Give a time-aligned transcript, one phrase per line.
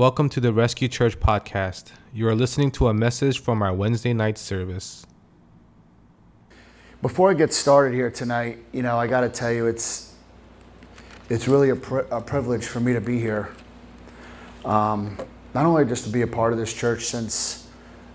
[0.00, 1.92] Welcome to the Rescue Church podcast.
[2.14, 5.04] You are listening to a message from our Wednesday night service.
[7.02, 10.14] Before I get started here tonight, you know, I got to tell you, it's
[11.28, 13.50] it's really a, a privilege for me to be here.
[14.64, 15.18] Um,
[15.52, 17.68] not only just to be a part of this church since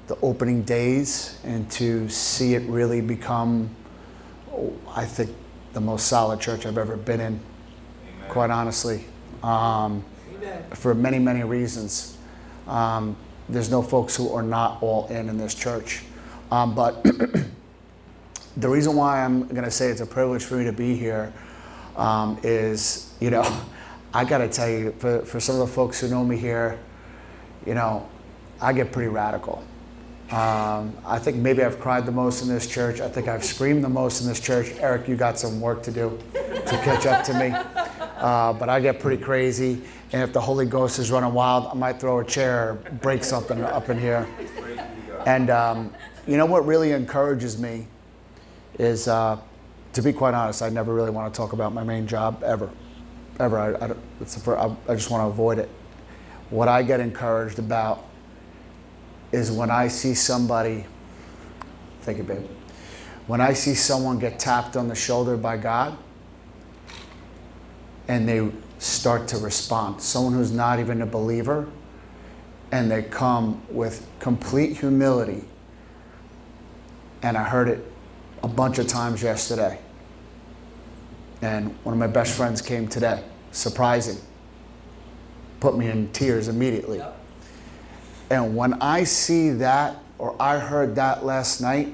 [0.07, 3.69] the opening days and to see it really become,
[4.51, 5.29] oh, I think,
[5.73, 7.39] the most solid church I've ever been in,
[8.27, 9.05] quite honestly,
[9.43, 10.03] um,
[10.73, 12.17] for many, many reasons.
[12.67, 13.15] Um,
[13.47, 16.03] there's no folks who are not all in in this church.
[16.51, 17.03] Um, but
[18.57, 21.33] the reason why I'm going to say it's a privilege for me to be here
[21.95, 23.43] um, is, you know,
[24.13, 26.79] I got to tell you, for, for some of the folks who know me here,
[27.65, 28.07] you know,
[28.61, 29.63] I get pretty radical.
[30.31, 32.99] Um, I think maybe I've cried the most in this church.
[32.99, 34.71] I think I've screamed the most in this church.
[34.79, 37.53] Eric, you got some work to do to catch up to me.
[38.17, 39.81] Uh, but I get pretty crazy.
[40.13, 43.23] And if the Holy Ghost is running wild, I might throw a chair or break
[43.23, 44.27] something up in here.
[45.25, 45.93] And um,
[46.25, 47.87] you know what really encourages me
[48.79, 49.37] is, uh,
[49.93, 52.69] to be quite honest, I never really want to talk about my main job ever.
[53.39, 53.77] Ever.
[53.81, 55.69] I, just want to avoid it.
[56.49, 58.05] What I get encouraged about
[59.31, 60.85] is when I see somebody,
[62.01, 62.45] thank you, babe.
[63.27, 65.97] When I see someone get tapped on the shoulder by God
[68.07, 68.49] and they
[68.79, 71.67] start to respond, someone who's not even a believer,
[72.71, 75.43] and they come with complete humility.
[77.21, 77.85] And I heard it
[78.43, 79.79] a bunch of times yesterday.
[81.41, 84.17] And one of my best friends came today, surprising,
[85.59, 87.01] put me in tears immediately.
[88.29, 91.89] And when I see that, or I heard that last night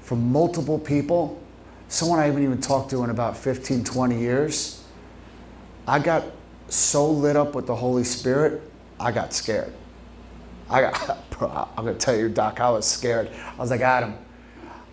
[0.00, 1.40] from multiple people,
[1.88, 4.84] someone I haven't even talked to in about 15, 20 years,
[5.86, 6.24] I got
[6.68, 8.62] so lit up with the Holy Spirit,
[8.98, 9.72] I got scared.
[10.68, 13.30] I got, bro, I'm gonna tell you, Doc, I was scared.
[13.56, 14.14] I was like, Adam,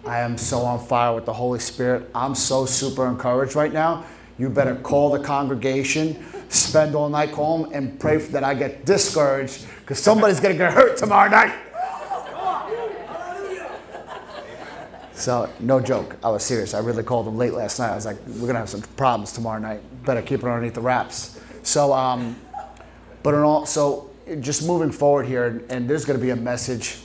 [0.06, 2.10] I am so on fire with the Holy Spirit.
[2.14, 4.06] I'm so super encouraged right now.
[4.38, 9.66] You better call the congregation, spend all night calm, and pray that I get discouraged
[9.80, 11.54] because somebody's gonna get hurt tomorrow night.
[15.24, 16.18] So, no joke.
[16.22, 16.74] I was serious.
[16.74, 17.92] I really called them late last night.
[17.92, 19.80] I was like, we're to have some problems tomorrow night.
[20.04, 21.40] Better keep it underneath the wraps.
[21.62, 22.36] So, um,
[23.24, 26.98] but in all, so just moving forward here, and there's going to be a message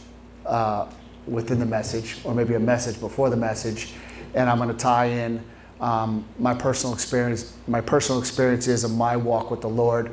[0.47, 0.91] uh,
[1.29, 3.93] within the message, or maybe a message before the message,
[4.35, 5.41] and I'm to tie in
[5.81, 10.11] um, my personal experience, my personal experiences of my walk with the Lord,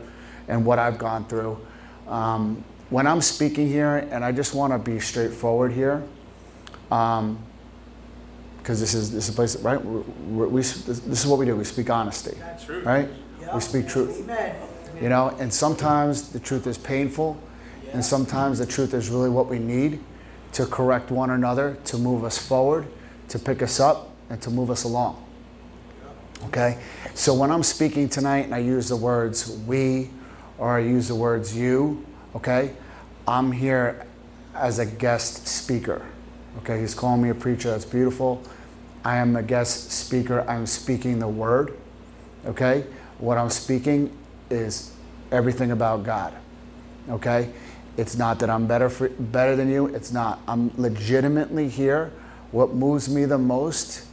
[0.47, 1.57] and what I've gone through.
[2.07, 6.03] Um, when I'm speaking here, and I just want to be straightforward here,
[8.65, 9.79] because this is this is a place, right?
[9.85, 11.55] we we, this, this, is what we do.
[11.55, 12.35] We speak honesty,
[12.83, 13.07] right?
[13.53, 14.21] We speak truth.
[14.23, 14.55] Amen.
[14.99, 17.37] You know, and sometimes the truth is painful,
[17.93, 19.99] and sometimes the truth is really what we need
[20.53, 22.87] to correct one another, to move us forward,
[23.27, 25.23] to pick us up, and to move us along.
[26.45, 26.79] Okay?
[27.13, 30.09] So when I'm speaking tonight and I use the words we
[30.57, 32.03] or I use the words you,
[32.35, 32.73] okay?
[33.27, 34.07] I'm here
[34.55, 36.03] as a guest speaker.
[36.59, 36.79] Okay?
[36.79, 37.69] He's calling me a preacher.
[37.69, 38.41] That's beautiful.
[39.05, 40.43] I am a guest speaker.
[40.49, 41.77] I'm speaking the word.
[42.47, 42.85] Okay?
[43.19, 44.11] What I'm speaking
[44.49, 44.91] is
[45.31, 46.33] everything about God.
[47.09, 47.51] Okay?
[47.97, 49.87] It's not that I'm better for, better than you.
[49.87, 50.39] It's not.
[50.47, 52.11] I'm legitimately here.
[52.51, 54.05] What moves me the most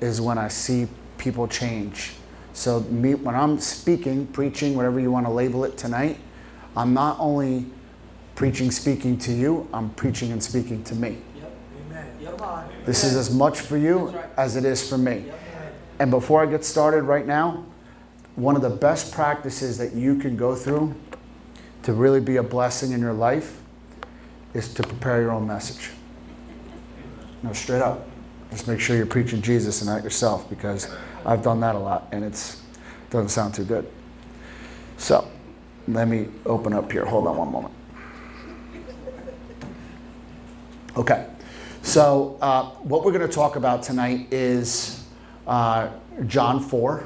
[0.00, 0.86] is when I see
[1.18, 2.12] people change.
[2.52, 6.18] So me, when I'm speaking, preaching, whatever you want to label it tonight,
[6.76, 7.66] I'm not only
[8.36, 11.18] preaching, speaking to you, I'm preaching and speaking to me.
[12.84, 15.24] This is as much for you as it is for me.
[15.98, 17.64] And before I get started right now,
[18.34, 20.94] one of the best practices that you can go through
[21.82, 23.60] to really be a blessing in your life
[24.54, 25.90] is to prepare your own message.
[27.42, 28.06] No, straight up.
[28.50, 30.94] Just make sure you're preaching Jesus and not yourself because
[31.24, 32.56] I've done that a lot and it
[33.10, 33.88] doesn't sound too good.
[34.98, 35.28] So,
[35.88, 37.04] let me open up here.
[37.04, 37.74] Hold on one moment.
[40.96, 41.26] Okay.
[41.82, 45.04] So, uh, what we're going to talk about tonight is
[45.48, 45.88] uh,
[46.28, 47.04] John 4,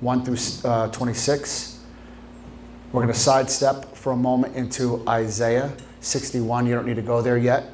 [0.00, 1.80] 1 through uh, 26.
[2.92, 6.64] We're going to sidestep for a moment into Isaiah 61.
[6.64, 7.64] You don't need to go there yet.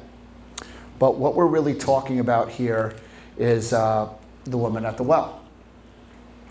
[0.97, 2.95] But what we're really talking about here
[3.37, 4.09] is uh,
[4.45, 5.43] the woman at the well.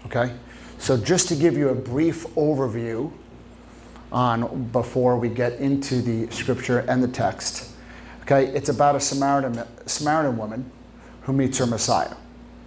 [0.07, 0.33] Okay?
[0.79, 3.13] So, just to give you a brief overview
[4.13, 7.71] on before we get into the scripture and the text,
[8.31, 10.71] okay, it's about a Samaritan, Samaritan woman
[11.23, 12.15] who meets her Messiah.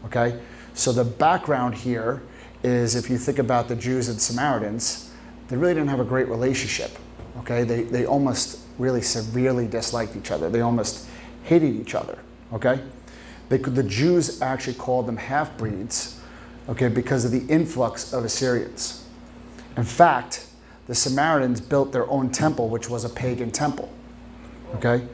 [0.06, 0.39] Okay?
[0.74, 2.24] So, the background here
[2.63, 5.12] is if you think about the Jews and Samaritans,
[5.48, 6.92] they really didn't have a great relationship.
[7.39, 10.50] Okay, they, they almost really severely disliked each other.
[10.50, 11.07] They almost
[11.44, 12.18] hated each other.
[12.54, 12.80] Okay,
[13.50, 16.19] they could, the Jews actually called them half breeds.
[16.69, 19.06] Okay, because of the influx of Assyrians.
[19.75, 20.48] In fact,
[20.88, 23.92] the Samaritans built their own temple, which was a pagan temple.
[24.75, 25.06] Okay,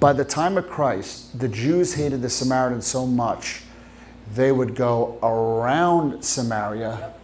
[0.00, 3.62] by the time of Christ, the Jews hated the Samaritans so much
[4.34, 7.14] they would go around Samaria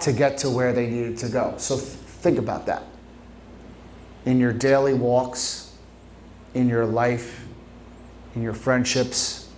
[0.00, 1.54] to get to where they needed to go.
[1.58, 2.82] So th- think about that.
[4.24, 5.72] In your daily walks,
[6.54, 7.46] in your life,
[8.34, 9.48] in your friendships,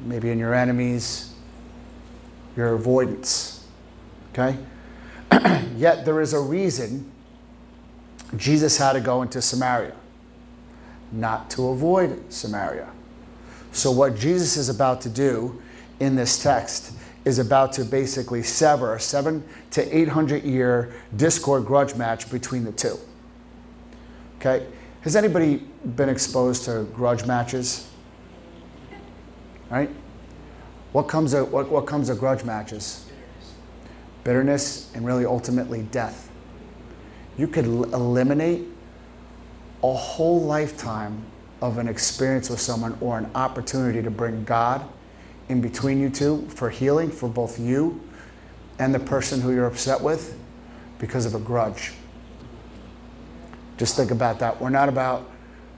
[0.00, 1.34] maybe in your enemies,
[2.56, 3.66] your avoidance.
[4.32, 4.56] Okay?
[5.76, 7.10] Yet there is a reason
[8.36, 9.94] Jesus had to go into Samaria,
[11.12, 12.88] not to avoid Samaria.
[13.72, 15.62] So, what Jesus is about to do
[16.00, 16.92] in this text
[17.24, 22.72] is about to basically sever a seven to 800 year discord grudge match between the
[22.72, 22.98] two.
[24.38, 24.66] Okay?
[25.02, 25.56] Has anybody
[25.96, 27.88] been exposed to grudge matches?
[29.70, 29.90] Right?
[30.92, 33.06] What comes of, what, what comes of grudge matches?
[34.24, 36.30] Bitterness and really ultimately death.
[37.38, 38.66] You could l- eliminate
[39.82, 41.24] a whole lifetime
[41.60, 44.86] of an experience with someone or an opportunity to bring God
[45.48, 48.00] in between you two for healing for both you
[48.78, 50.38] and the person who you're upset with
[50.98, 51.92] because of a grudge.
[53.76, 54.60] Just think about that.
[54.60, 55.30] We're not about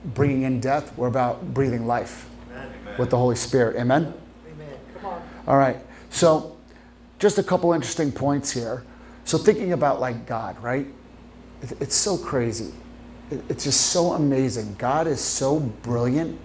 [0.03, 2.67] bringing in death, we're about breathing life Amen.
[2.97, 3.75] with the Holy Spirit.
[3.75, 4.13] Amen?
[4.51, 4.77] Amen.
[4.95, 5.29] Come on.
[5.47, 5.77] All right.
[6.09, 6.57] So,
[7.17, 8.83] just a couple interesting points here.
[9.23, 10.87] So, thinking about like God, right?
[11.79, 12.71] It's so crazy.
[13.31, 14.75] It's just so amazing.
[14.77, 16.39] God is so brilliant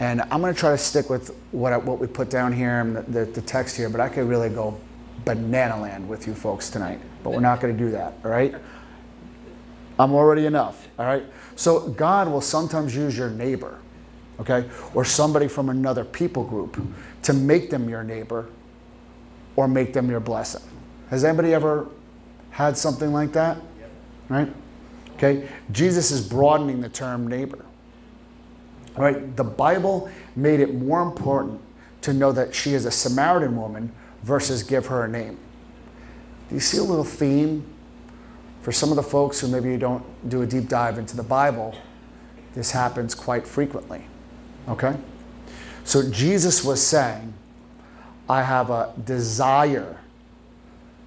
[0.00, 2.96] and I'm going to try to stick with what, what we put down here and
[2.96, 4.78] the, the, the, text here, but I could really go
[5.24, 7.00] banana land with you folks tonight.
[7.24, 8.54] But we're not going to do that, all right?
[9.98, 11.24] I'm already enough, all right?
[11.56, 13.80] So God will sometimes use your neighbor,
[14.38, 16.80] okay, or somebody from another people group
[17.22, 18.46] to make them your neighbor
[19.56, 20.62] or make them your blessing.
[21.10, 21.88] Has anybody ever
[22.50, 23.58] had something like that?
[24.28, 24.48] Right?
[25.18, 25.48] Okay?
[25.72, 27.64] Jesus is broadening the term neighbor.
[28.96, 29.36] Right?
[29.36, 31.60] The Bible made it more important
[32.02, 33.92] to know that she is a Samaritan woman
[34.22, 35.38] versus give her a name.
[36.48, 37.66] Do you see a little theme?
[38.62, 41.74] For some of the folks who maybe don't do a deep dive into the Bible,
[42.54, 44.04] this happens quite frequently.
[44.68, 44.94] Okay?
[45.84, 47.32] So Jesus was saying,
[48.28, 49.98] I have a desire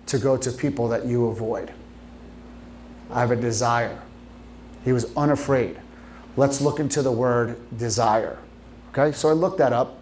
[0.08, 1.72] to go to people that you avoid.
[3.12, 4.02] I have a desire.
[4.84, 5.78] He was unafraid
[6.38, 8.38] let's look into the word desire.
[8.92, 9.98] Okay, so I looked that up.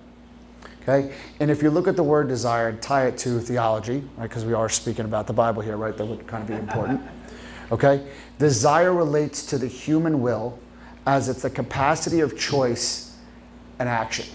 [0.82, 4.28] Okay, and if you look at the word desire and tie it to theology, right,
[4.28, 7.02] because we are speaking about the Bible here, right, that would kind of be important.
[7.72, 8.04] Okay,
[8.40, 10.58] desire relates to the human will
[11.06, 13.16] as it's the capacity of choice
[13.78, 14.26] and action.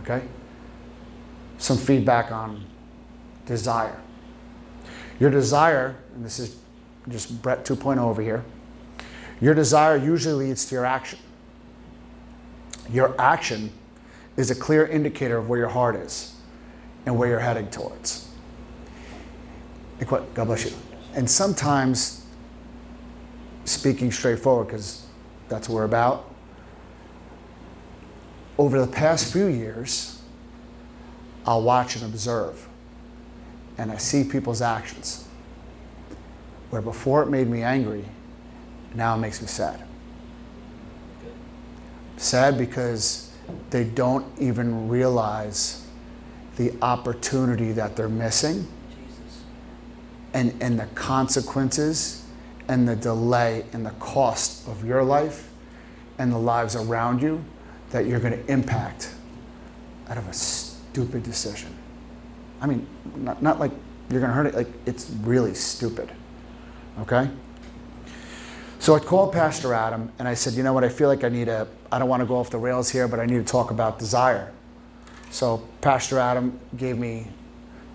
[0.00, 0.22] Okay,
[1.58, 2.64] some feedback on
[3.44, 4.00] desire.
[5.20, 6.56] Your desire, and this is
[7.08, 8.44] just Brett 2.0 over here
[9.40, 11.18] your desire usually leads to your action.
[12.90, 13.70] Your action
[14.36, 16.34] is a clear indicator of where your heart is
[17.06, 18.28] and where you're heading towards.
[20.06, 20.72] God bless you.
[21.14, 22.24] And sometimes,
[23.64, 25.06] speaking straightforward, because
[25.48, 26.32] that's what we're about,
[28.56, 30.20] over the past few years,
[31.46, 32.68] I'll watch and observe,
[33.76, 35.27] and I see people's actions.
[36.70, 38.04] Where before it made me angry,
[38.94, 39.82] now it makes me sad.
[42.16, 43.32] Sad because
[43.70, 45.86] they don't even realize
[46.56, 48.66] the opportunity that they're missing
[50.34, 52.24] and, and the consequences
[52.68, 55.48] and the delay and the cost of your life
[56.18, 57.42] and the lives around you
[57.90, 59.14] that you're going to impact
[60.08, 61.74] out of a stupid decision.
[62.60, 63.70] I mean, not, not like
[64.10, 66.10] you're going to hurt it, like it's really stupid.
[67.00, 67.28] Okay?
[68.80, 71.28] So I called Pastor Adam and I said, you know what, I feel like I
[71.28, 73.44] need a, I don't want to go off the rails here, but I need to
[73.44, 74.52] talk about desire.
[75.30, 77.26] So Pastor Adam gave me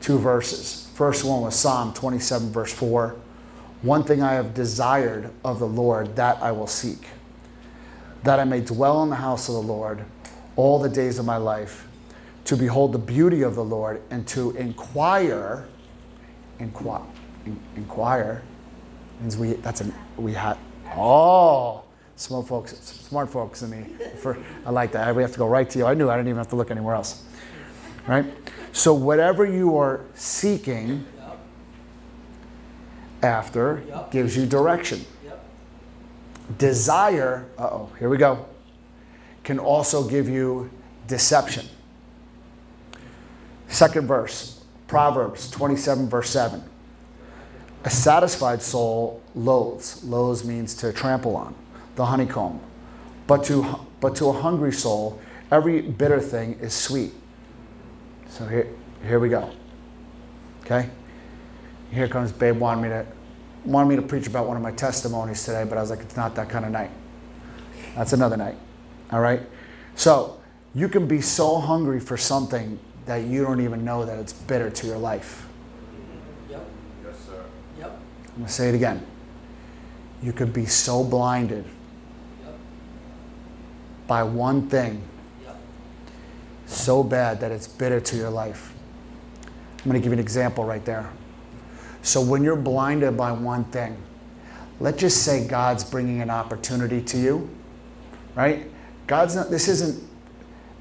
[0.01, 0.89] two verses.
[0.93, 3.15] First one was Psalm 27, verse 4.
[3.81, 7.07] One thing I have desired of the Lord, that I will seek,
[8.23, 10.05] that I may dwell in the house of the Lord
[10.55, 11.87] all the days of my life,
[12.45, 15.65] to behold the beauty of the Lord and to inquire,
[16.59, 17.01] inquire,
[17.75, 18.43] inquire
[19.19, 20.57] means we, that's an, we had,
[20.95, 21.83] Oh,
[22.15, 24.15] smart folks, smart folks in the.
[24.17, 25.15] For, I like that.
[25.15, 25.85] We have to go right to you.
[25.85, 27.23] I knew I didn't even have to look anywhere else.
[28.07, 28.25] Right?
[28.73, 31.05] So whatever you are seeking
[33.21, 35.05] after gives you direction.
[36.57, 38.45] Desire, uh oh, here we go,
[39.43, 40.69] can also give you
[41.07, 41.65] deception.
[43.69, 46.61] Second verse, Proverbs 27, verse 7.
[47.85, 51.53] A satisfied soul loathes, loathes means to trample on,
[51.95, 52.59] the honeycomb.
[53.27, 55.19] But to, but to a hungry soul,
[55.51, 57.13] every bitter thing is sweet.
[58.29, 58.67] So here,
[59.05, 59.51] here we go.
[60.65, 60.89] Okay?
[61.91, 63.05] Here comes Babe wanted me to
[63.65, 66.17] wanted me to preach about one of my testimonies today, but I was like, it's
[66.17, 66.91] not that kind of night.
[67.95, 68.57] That's another night.
[69.11, 69.41] All right?
[69.95, 70.41] So
[70.75, 74.69] you can be so hungry for something that you don't even know that it's bitter
[74.69, 75.47] to your life.
[76.49, 76.65] Yep,
[77.05, 77.43] Yes, sir.
[77.79, 77.97] yep,
[78.33, 79.05] I'm going to say it again.
[80.21, 81.65] You could be so blinded
[82.43, 82.55] yep,
[84.07, 85.03] by one thing
[85.43, 85.59] yep.
[86.65, 88.73] so bad that it's bitter to your life.
[89.79, 91.09] I'm going to give you an example right there.
[92.01, 93.97] So, when you're blinded by one thing,
[94.79, 97.49] let's just say God's bringing an opportunity to you,
[98.35, 98.67] right?
[99.07, 100.03] God's not, this isn't,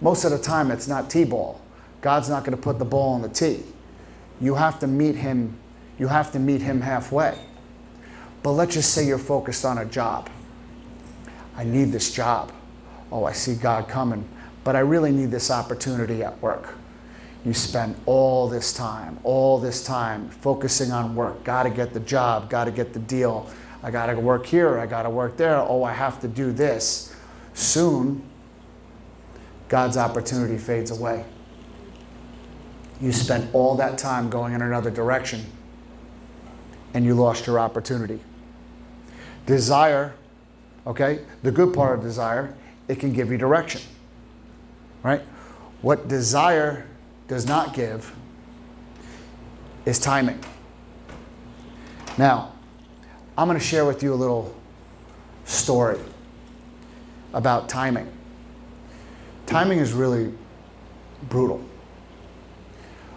[0.00, 1.61] most of the time, it's not T ball.
[2.00, 3.62] God's not going to put the ball on the tee.
[4.40, 5.56] You have to meet Him,
[6.02, 7.38] you have to meet Him halfway.
[8.42, 10.28] But let's just say you're focused on a job.
[11.54, 12.50] I need this job.
[13.12, 14.28] Oh, I see God coming,
[14.64, 16.75] but I really need this opportunity at work.
[17.44, 21.44] You spend all this time, all this time focusing on work.
[21.44, 23.49] Got to get the job, got to get the deal.
[23.85, 25.59] I got to work here, I got to work there.
[25.59, 27.14] Oh, I have to do this.
[27.54, 28.28] Soon,
[29.68, 31.25] God's opportunity fades away.
[33.00, 35.47] You spent all that time going in another direction
[36.94, 38.20] and you lost your opportunity.
[39.46, 40.14] Desire,
[40.87, 42.54] okay, the good part of desire,
[42.88, 43.80] it can give you direction,
[45.02, 45.22] right?
[45.80, 46.87] What desire
[47.28, 48.14] does not give
[49.84, 50.38] is timing.
[52.18, 52.52] Now,
[53.37, 54.54] I'm going to share with you a little
[55.44, 55.99] story
[57.32, 58.11] about timing.
[59.46, 60.32] Timing is really
[61.28, 61.64] brutal.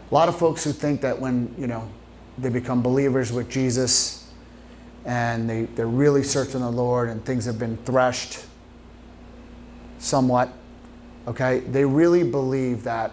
[0.10, 1.90] A lot of folks who think that when, you know,
[2.38, 4.32] they become believers with Jesus
[5.06, 8.46] and they, they're really searching the Lord and things have been threshed
[10.00, 10.50] somewhat,
[11.28, 13.12] okay, they really believe that,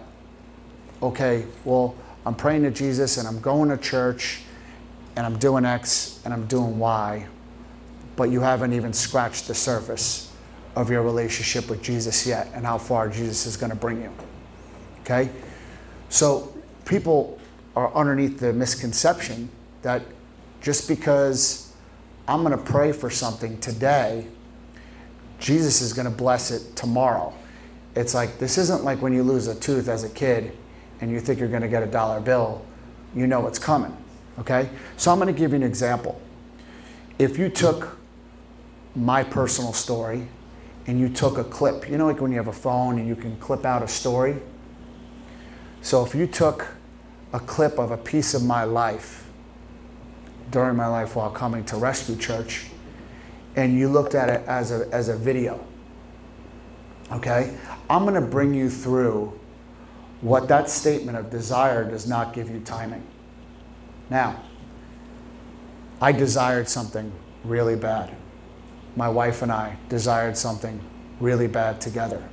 [1.02, 4.40] okay, well, I'm praying to Jesus and I'm going to church
[5.16, 7.26] and I'm doing X and I'm doing Y,
[8.16, 10.32] but you haven't even scratched the surface
[10.74, 14.10] of your relationship with Jesus yet and how far Jesus is going to bring you.
[15.02, 15.30] Okay?
[16.08, 17.38] So people
[17.74, 19.48] are underneath the misconception
[19.82, 20.02] that
[20.60, 21.72] just because
[22.28, 24.26] I'm going to pray for something today,
[25.38, 27.34] Jesus is going to bless it tomorrow.
[27.96, 30.56] It's like this isn't like when you lose a tooth as a kid
[31.00, 32.64] and you think you're going to get a dollar bill,
[33.14, 33.96] you know it's coming.
[34.38, 34.68] Okay?
[34.96, 36.20] So I'm going to give you an example.
[37.18, 37.98] If you took
[38.94, 40.28] my personal story
[40.86, 43.16] and you took a clip, you know, like when you have a phone and you
[43.16, 44.36] can clip out a story?
[45.80, 46.66] So if you took
[47.32, 49.28] a clip of a piece of my life
[50.50, 52.66] during my life while coming to Rescue Church
[53.56, 55.64] and you looked at it as a, as a video,
[57.10, 57.56] okay?
[57.90, 59.38] I'm going to bring you through
[60.20, 63.02] what that statement of desire does not give you timing.
[64.08, 64.42] Now,
[66.00, 67.12] I desired something
[67.44, 68.14] really bad.
[68.96, 70.80] My wife and I desired something
[71.20, 72.26] really bad together.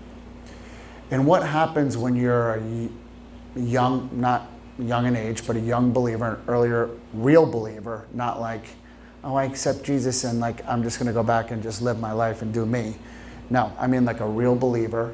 [1.11, 2.89] And what happens when you're a
[3.55, 4.48] young, not
[4.79, 8.63] young in age, but a young believer, an earlier real believer, not like,
[9.23, 11.99] oh, I accept Jesus and like I'm just going to go back and just live
[11.99, 12.95] my life and do me.
[13.49, 15.13] No, I mean like a real believer.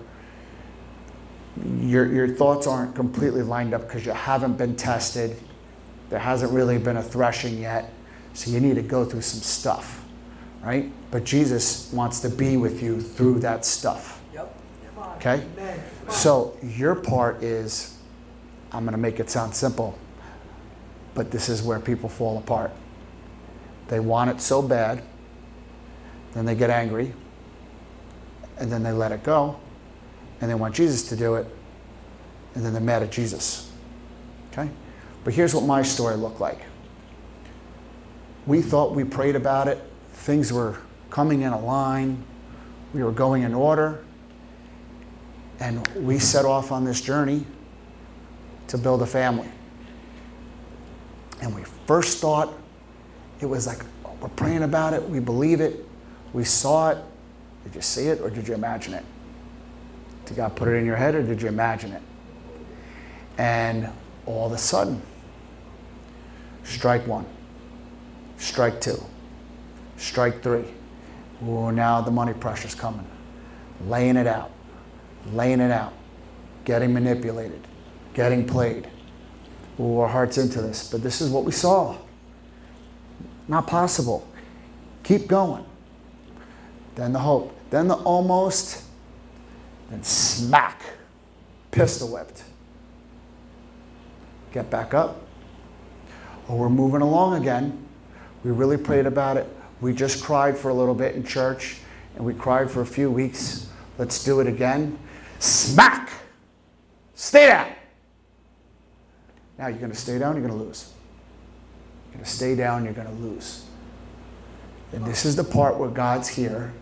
[1.79, 5.37] Your, your thoughts aren't completely lined up because you haven't been tested.
[6.09, 7.91] There hasn't really been a threshing yet.
[8.33, 10.03] So you need to go through some stuff,
[10.61, 10.91] right?
[11.09, 14.21] But Jesus wants to be with you through that stuff.
[14.33, 14.55] Yep.
[15.15, 15.45] Okay?
[16.09, 17.94] So your part is,
[18.75, 19.97] I'm going to make it sound simple,
[21.13, 22.71] but this is where people fall apart.
[23.87, 25.01] They want it so bad,
[26.33, 27.13] then they get angry,
[28.57, 29.57] and then they let it go,
[30.41, 31.47] and they want Jesus to do it,
[32.53, 33.71] and then they're mad at Jesus.
[34.51, 34.69] Okay?
[35.23, 36.59] But here's what my story looked like.
[38.45, 40.79] We thought we prayed about it, things were
[41.09, 42.21] coming in a line,
[42.93, 44.03] we were going in order,
[45.61, 47.45] and we set off on this journey
[48.67, 49.49] to build a family.
[51.41, 52.53] And we first thought
[53.39, 55.85] it was like, oh, we're praying about it, we believe it,
[56.33, 56.97] we saw it.
[57.63, 59.03] Did you see it or did you imagine it?
[60.25, 62.01] Did God put it in your head or did you imagine it?
[63.37, 63.89] And
[64.25, 65.01] all of a sudden,
[66.63, 67.25] strike one,
[68.37, 69.03] strike two,
[69.97, 70.65] strike three.
[71.43, 73.05] Oh, now the money pressure's coming.
[73.87, 74.51] Laying it out,
[75.31, 75.93] laying it out,
[76.63, 77.61] getting manipulated,
[78.15, 78.87] getting played.
[79.77, 81.95] Oh, our heart's into this, but this is what we saw.
[83.47, 84.27] Not possible.
[85.03, 85.65] Keep going.
[86.95, 87.55] Then the hope.
[87.69, 88.83] Then the almost.
[89.89, 90.81] Then smack.
[91.69, 92.43] Pistol whipped.
[94.51, 95.21] Get back up.
[96.47, 97.85] Oh, we're moving along again.
[98.43, 99.47] We really prayed about it.
[99.81, 101.77] We just cried for a little bit in church
[102.15, 103.67] and we cried for a few weeks.
[103.97, 104.97] Let's do it again.
[105.39, 106.09] Smack!
[107.13, 107.67] Stay down.
[109.57, 110.91] Now you're going to stay down, you're going to lose.
[112.07, 113.65] You're going to stay down, you're going to lose.
[114.91, 116.73] And this is the part where God's here.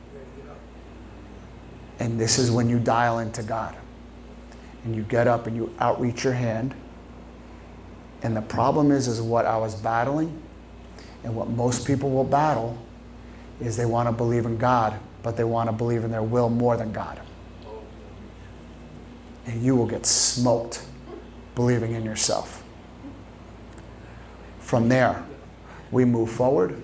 [1.99, 3.75] And this is when you dial into God.
[4.83, 6.73] And you get up and you outreach your hand.
[8.21, 10.41] And the problem is, is what I was battling
[11.23, 12.77] and what most people will battle
[13.61, 16.49] is they want to believe in God, but they want to believe in their will
[16.49, 17.19] more than God.
[19.45, 20.85] And you will get smoked
[21.55, 22.62] believing in yourself.
[24.73, 25.23] From there,
[25.91, 26.81] we move forward.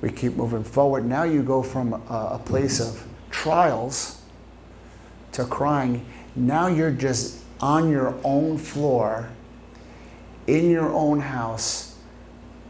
[0.00, 1.04] We keep moving forward.
[1.04, 4.22] Now you go from a, a place of trials
[5.32, 6.06] to crying.
[6.34, 9.28] Now you're just on your own floor,
[10.46, 11.94] in your own house,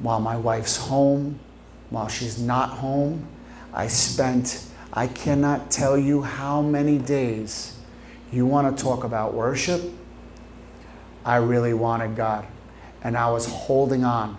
[0.01, 1.39] while my wife's home,
[1.91, 3.29] while she's not home.
[3.73, 7.77] I spent, I cannot tell you how many days
[8.33, 9.81] you want to talk about worship.
[11.25, 12.49] I really wanted God.
[13.05, 14.39] And I was holding on,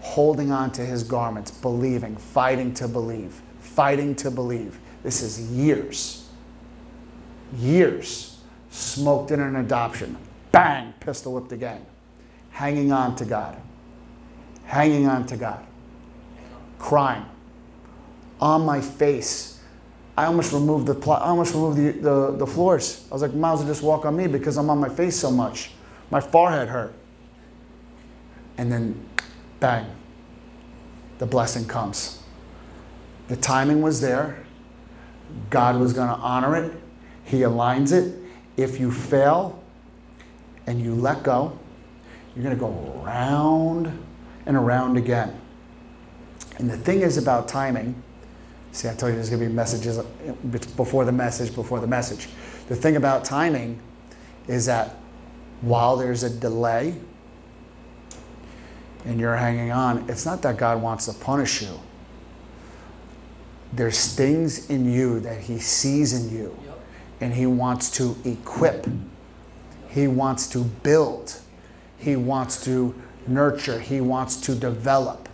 [0.00, 4.78] holding on to his garments, believing, fighting to believe, fighting to believe.
[5.02, 6.28] This is years.
[7.56, 8.38] Years.
[8.70, 10.16] Smoked in an adoption.
[10.52, 11.84] Bang, pistol whipped again.
[12.50, 13.56] Hanging on to God.
[14.64, 15.64] Hanging on to God.
[16.78, 17.24] Crying.
[18.40, 19.60] On my face.
[20.16, 23.06] I almost removed the pl- I almost removed the, the, the floors.
[23.10, 25.16] I was like, might as well just walk on me because I'm on my face
[25.16, 25.70] so much.
[26.10, 26.94] My forehead hurt.
[28.56, 29.08] And then
[29.60, 29.86] bang.
[31.18, 32.22] The blessing comes.
[33.28, 34.44] The timing was there.
[35.50, 36.72] God was going to honor it.
[37.24, 38.18] He aligns it.
[38.56, 39.62] If you fail
[40.66, 41.58] and you let go,
[42.34, 43.96] you're going to go around
[44.46, 45.40] and around again.
[46.58, 48.02] And the thing is about timing,
[48.72, 50.04] see, I told you there's going to be messages uh,
[50.76, 52.28] before the message, before the message.
[52.68, 53.80] The thing about timing
[54.46, 54.96] is that
[55.60, 56.94] while there's a delay
[59.04, 61.80] and you're hanging on, it's not that God wants to punish you.
[63.72, 66.56] There's things in you that He sees in you
[67.20, 68.86] and He wants to equip,
[69.88, 71.40] He wants to build,
[71.98, 72.94] He wants to
[73.26, 75.28] nurture, He wants to develop.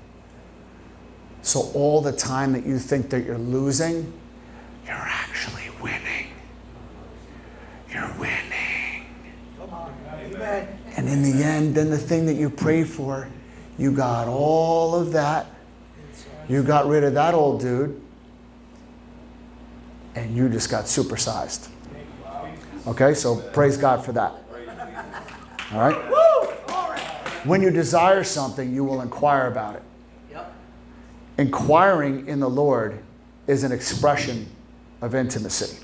[1.42, 4.12] So, all the time that you think that you're losing,
[4.84, 6.26] you're actually winning.
[7.88, 9.06] You're winning.
[10.96, 13.28] And in the end, then the thing that you pray for,
[13.78, 15.46] you got all of that.
[16.48, 18.00] You got rid of that old dude.
[20.14, 21.68] And you just got supersized.
[22.86, 24.32] Okay, so praise God for that.
[25.72, 25.96] All right?
[27.44, 29.82] When you desire something, you will inquire about it.
[31.38, 33.02] Inquiring in the Lord
[33.46, 34.48] is an expression
[35.02, 35.78] of intimacy.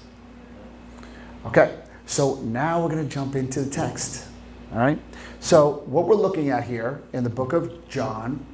[1.45, 4.29] Okay, so now we're going to jump into the text.
[4.73, 4.99] All right?
[5.41, 8.45] So, what we're looking at here in the book of John,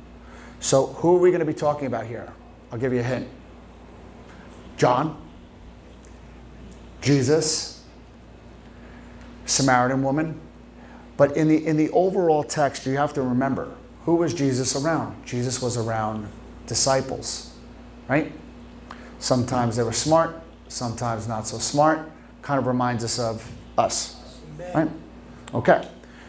[0.61, 2.33] so who are we going to be talking about here?
[2.73, 3.29] I'll give you a hint
[4.77, 5.21] John,
[7.01, 7.85] Jesus,
[9.47, 10.41] Samaritan woman.
[11.17, 15.27] But in the, in the overall text, you have to remember who was Jesus around?
[15.27, 16.29] Jesus was around
[16.67, 17.55] disciples,
[18.09, 18.33] right?
[19.19, 22.11] Sometimes they were smart, sometimes not so smart.
[22.41, 24.17] Kind of reminds us of us,
[24.75, 24.89] right?
[25.53, 25.87] Okay.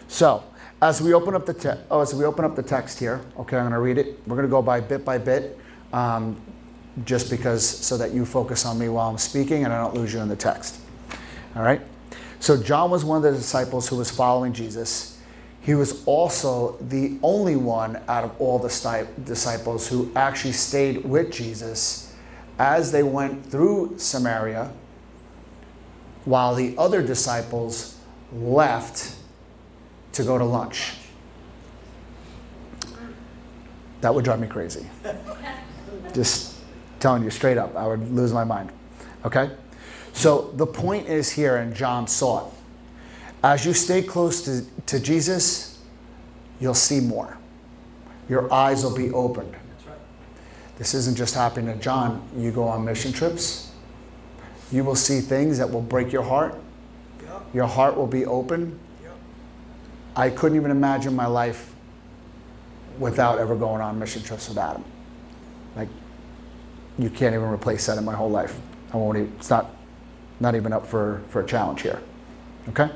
[0.09, 0.43] So
[0.81, 3.57] as we open up the te- oh, as we open up the text here, okay,
[3.57, 4.19] I'm going to read it.
[4.27, 5.57] We're going to go by bit by bit,
[5.93, 6.41] um,
[7.05, 10.11] just because so that you focus on me while I'm speaking and I don't lose
[10.11, 10.81] you in the text.
[11.55, 11.81] All right.
[12.39, 15.21] So John was one of the disciples who was following Jesus.
[15.61, 21.03] He was also the only one out of all the sti- disciples who actually stayed
[21.05, 22.15] with Jesus
[22.57, 24.71] as they went through Samaria,
[26.25, 27.97] while the other disciples
[28.33, 29.18] left
[30.13, 30.93] to go to lunch.
[34.01, 34.87] That would drive me crazy.
[36.13, 36.55] Just
[36.99, 38.71] telling you straight up, I would lose my mind.
[39.25, 39.51] Okay?
[40.13, 42.53] So the point is here, and John saw it.
[43.43, 45.79] As you stay close to, to Jesus,
[46.59, 47.37] you'll see more.
[48.27, 49.53] Your eyes will be opened.
[49.53, 49.97] That's right.
[50.77, 52.27] This isn't just happening to John.
[52.35, 53.71] You go on mission trips,
[54.71, 56.55] you will see things that will break your heart.
[57.23, 57.41] Yep.
[57.53, 58.79] Your heart will be open.
[60.19, 61.73] I couldn't even imagine my life
[62.97, 64.83] without ever going on mission trips with Adam.
[65.77, 65.87] Like,
[66.97, 68.59] you can't even replace that in my whole life.
[68.91, 69.73] I won't even, it's not,
[70.41, 72.01] not even up for, for a challenge here.
[72.67, 72.89] Okay?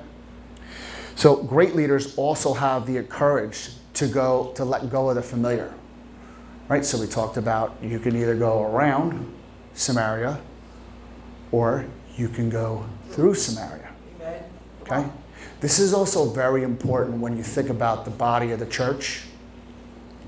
[1.16, 5.74] So, great leaders also have the courage to go, to let go of the familiar.
[6.68, 6.84] Right?
[6.84, 9.34] So, we talked about you can either go around
[9.76, 10.42] Samaria
[11.54, 11.86] or
[12.18, 13.90] you can go through Samaria.
[14.20, 14.44] Amen.
[14.82, 15.10] Okay?
[15.64, 19.22] This is also very important when you think about the body of the church,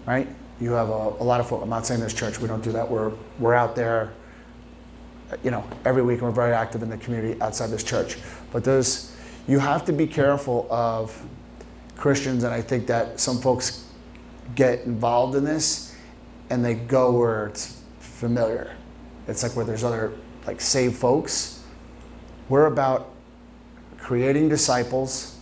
[0.06, 0.30] right?
[0.62, 2.72] You have a, a lot of folk, I'm not saying this church, we don't do
[2.72, 2.90] that.
[2.90, 4.14] We're, we're out there,
[5.44, 8.18] you know, every week we're very active in the community outside this church.
[8.54, 9.14] But there's,
[9.46, 11.22] you have to be careful of
[11.98, 13.90] Christians, and I think that some folks
[14.56, 15.98] get involved in this
[16.50, 18.74] and they go where it's familiar.
[19.28, 20.14] It's like where there's other,
[20.48, 21.62] like, saved folks.
[22.48, 23.15] We're about
[24.06, 25.36] creating disciples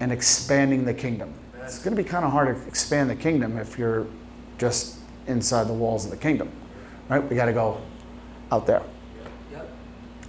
[0.00, 1.34] and expanding the kingdom.
[1.62, 4.06] It's going to be kind of hard to expand the kingdom if you're
[4.56, 6.50] just inside the walls of the kingdom,
[7.10, 7.22] right?
[7.22, 7.78] We got to go
[8.50, 8.82] out there.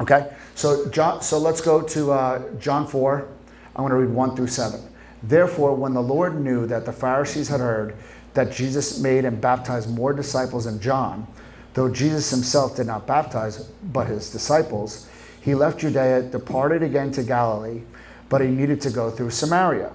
[0.02, 3.30] Okay, so John, so let's go to uh, John four.
[3.74, 4.82] I'm going to read one through seven.
[5.24, 7.96] Therefore, when the Lord knew that the Pharisees had heard
[8.34, 11.26] that Jesus made and baptized more disciples than John,
[11.74, 15.10] though Jesus himself did not baptize, but his disciples,
[15.48, 17.82] he left Judea, departed again to Galilee,
[18.28, 19.94] but he needed to go through Samaria.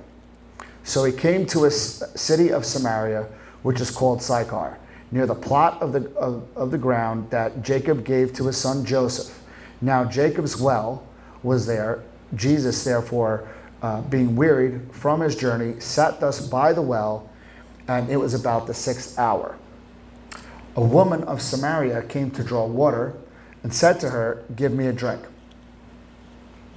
[0.82, 3.26] So he came to a city of Samaria,
[3.62, 4.78] which is called Sychar,
[5.10, 8.86] near the plot of the, of, of the ground that Jacob gave to his son
[8.86, 9.42] Joseph.
[9.82, 11.04] Now Jacob's well
[11.42, 12.02] was there.
[12.34, 13.46] Jesus, therefore,
[13.82, 17.28] uh, being wearied from his journey, sat thus by the well,
[17.88, 19.58] and it was about the sixth hour.
[20.76, 23.12] A woman of Samaria came to draw water
[23.62, 25.20] and said to her, Give me a drink.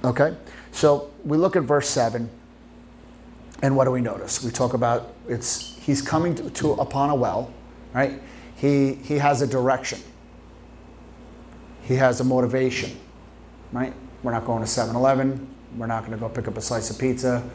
[0.06, 0.36] Okay?
[0.70, 2.30] So we look at verse 7,
[3.62, 4.42] and what do we notice?
[4.44, 7.52] We talk about it's he's coming to, to upon a well,
[7.92, 8.20] right?
[8.56, 10.00] He he has a direction.
[11.82, 12.96] He has a motivation,
[13.72, 13.92] right?
[14.22, 15.46] We're not going to 7-Eleven.
[15.76, 17.48] We're not going to go pick up a slice of pizza.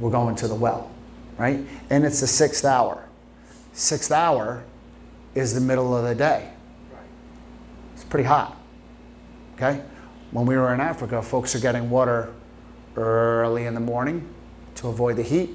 [0.00, 0.90] We're going to the well,
[1.38, 1.60] right?
[1.90, 3.06] And it's the sixth hour.
[3.72, 4.64] Sixth hour
[5.34, 6.50] is the middle of the day.
[6.92, 7.02] Right.
[7.94, 8.56] It's pretty hot.
[9.56, 9.82] Okay?
[10.34, 12.34] When we were in Africa, folks are getting water
[12.96, 14.28] early in the morning
[14.74, 15.50] to avoid the heat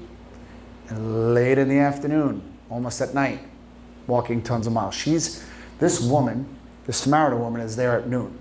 [0.88, 2.40] and late in the afternoon,
[2.70, 3.40] almost at night,
[4.06, 4.94] walking tons of miles.
[4.94, 5.44] She's
[5.78, 6.48] this woman,
[6.86, 8.38] this Samaritan woman is there at noon.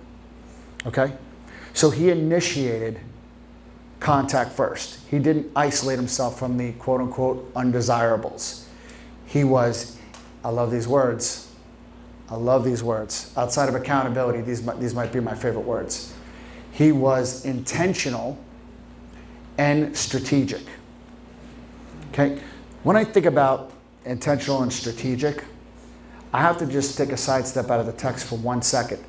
[0.85, 1.11] Okay?
[1.73, 3.01] So he initiated
[3.99, 5.05] contact first.
[5.09, 8.65] He didn't isolate himself from the quote unquote undesirables.
[9.25, 9.99] He was,
[10.45, 11.53] I love these words,
[12.29, 13.33] I love these words.
[13.35, 16.13] Outside of accountability, these these might be my favorite words.
[16.71, 18.37] He was intentional
[19.57, 20.61] and strategic.
[22.11, 22.41] Okay?
[22.83, 23.71] When I think about
[24.05, 25.43] intentional and strategic,
[26.33, 29.03] I have to just take a sidestep out of the text for one second.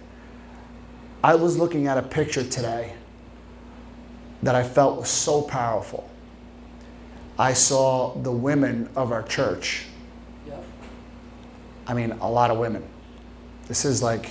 [1.23, 2.95] I was looking at a picture today
[4.43, 6.09] that I felt was so powerful.
[7.39, 9.87] I saw the women of our church.
[10.47, 10.65] Yep.
[11.87, 12.83] I mean, a lot of women.
[13.69, 14.31] This is like,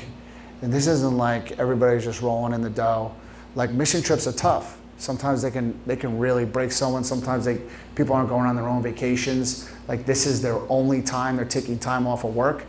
[0.62, 3.14] and this isn't like everybody's just rolling in the dough.
[3.56, 4.78] Like mission trips are tough.
[4.98, 7.04] Sometimes they can they can really break someone.
[7.04, 7.62] Sometimes they
[7.96, 9.70] people aren't going on their own vacations.
[9.88, 11.38] Like this is their only time.
[11.38, 12.66] They're taking time off of work.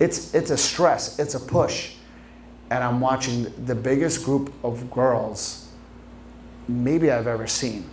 [0.00, 1.18] It's it's a stress.
[1.18, 1.94] It's a push.
[2.70, 5.62] And I'm watching the biggest group of girls
[6.68, 7.88] maybe I've ever seen.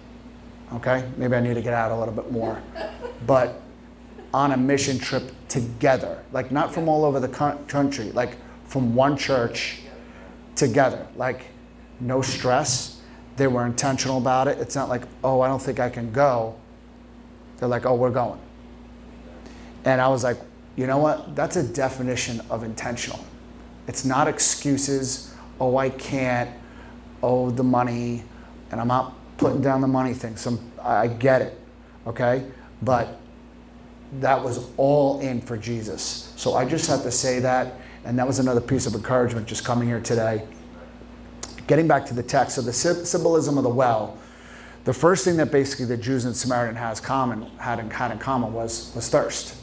[0.73, 2.61] Okay, maybe I need to get out a little bit more,
[3.25, 3.61] but
[4.33, 8.37] on a mission trip together, like not from all over the country, like
[8.69, 9.79] from one church
[10.55, 11.45] together, like
[11.99, 13.01] no stress.
[13.35, 14.59] They were intentional about it.
[14.59, 16.55] It's not like, oh, I don't think I can go.
[17.57, 18.39] They're like, oh, we're going.
[19.85, 20.37] And I was like,
[20.75, 21.35] you know what?
[21.35, 23.19] That's a definition of intentional.
[23.87, 26.49] It's not excuses, oh, I can't,
[27.23, 28.23] oh, the money,
[28.71, 30.35] and I'm not putting down the money thing.
[30.35, 31.59] Some, I get it,
[32.05, 32.45] okay?
[32.83, 33.19] But
[34.19, 36.33] that was all in for Jesus.
[36.35, 37.73] So I just have to say that,
[38.09, 40.43] and that was another piece of encouragement just coming here today.
[41.67, 44.17] Getting back to the text, so the sy- symbolism of the well,
[44.85, 48.17] the first thing that basically the Jews and Samaritan has common had in, had in
[48.17, 49.55] common was was thirst,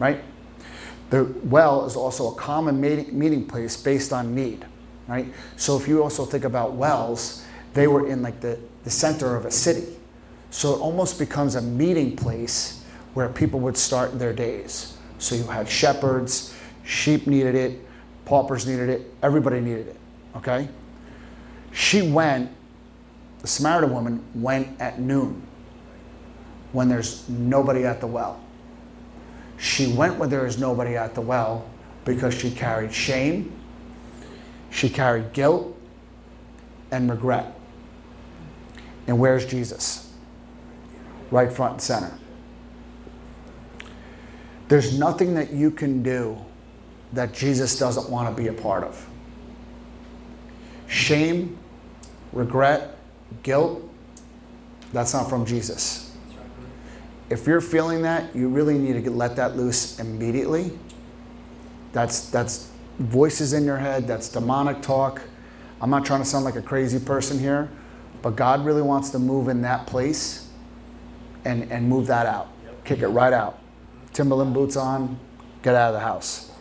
[0.00, 0.20] right?
[1.10, 4.66] The well is also a common meeting, meeting place based on need,
[5.06, 5.32] right?
[5.54, 9.44] So if you also think about wells, they were in like the, the center of
[9.44, 9.96] a city.
[10.50, 14.96] So it almost becomes a meeting place where people would start their days.
[15.18, 16.52] So you had shepherds,
[16.86, 17.84] Sheep needed it,
[18.24, 19.96] paupers needed it, everybody needed it.
[20.36, 20.68] Okay?
[21.72, 22.50] She went,
[23.40, 25.42] the Samaritan woman went at noon
[26.72, 28.40] when there's nobody at the well.
[29.58, 31.68] She went when there is nobody at the well
[32.04, 33.52] because she carried shame,
[34.70, 35.76] she carried guilt,
[36.92, 37.58] and regret.
[39.08, 40.12] And where's Jesus?
[41.32, 42.18] Right front and center.
[44.68, 46.45] There's nothing that you can do
[47.16, 49.06] that Jesus doesn't want to be a part of.
[50.86, 51.58] Shame,
[52.32, 52.96] regret,
[53.42, 53.82] guilt,
[54.92, 56.14] that's not from Jesus.
[57.28, 60.70] If you're feeling that, you really need to let that loose immediately.
[61.92, 65.22] That's, that's voices in your head, that's demonic talk.
[65.80, 67.68] I'm not trying to sound like a crazy person here,
[68.22, 70.48] but God really wants to move in that place
[71.44, 72.48] and, and move that out.
[72.84, 73.58] Kick it right out.
[74.12, 75.18] Timberland boots on,
[75.62, 76.52] get out of the house.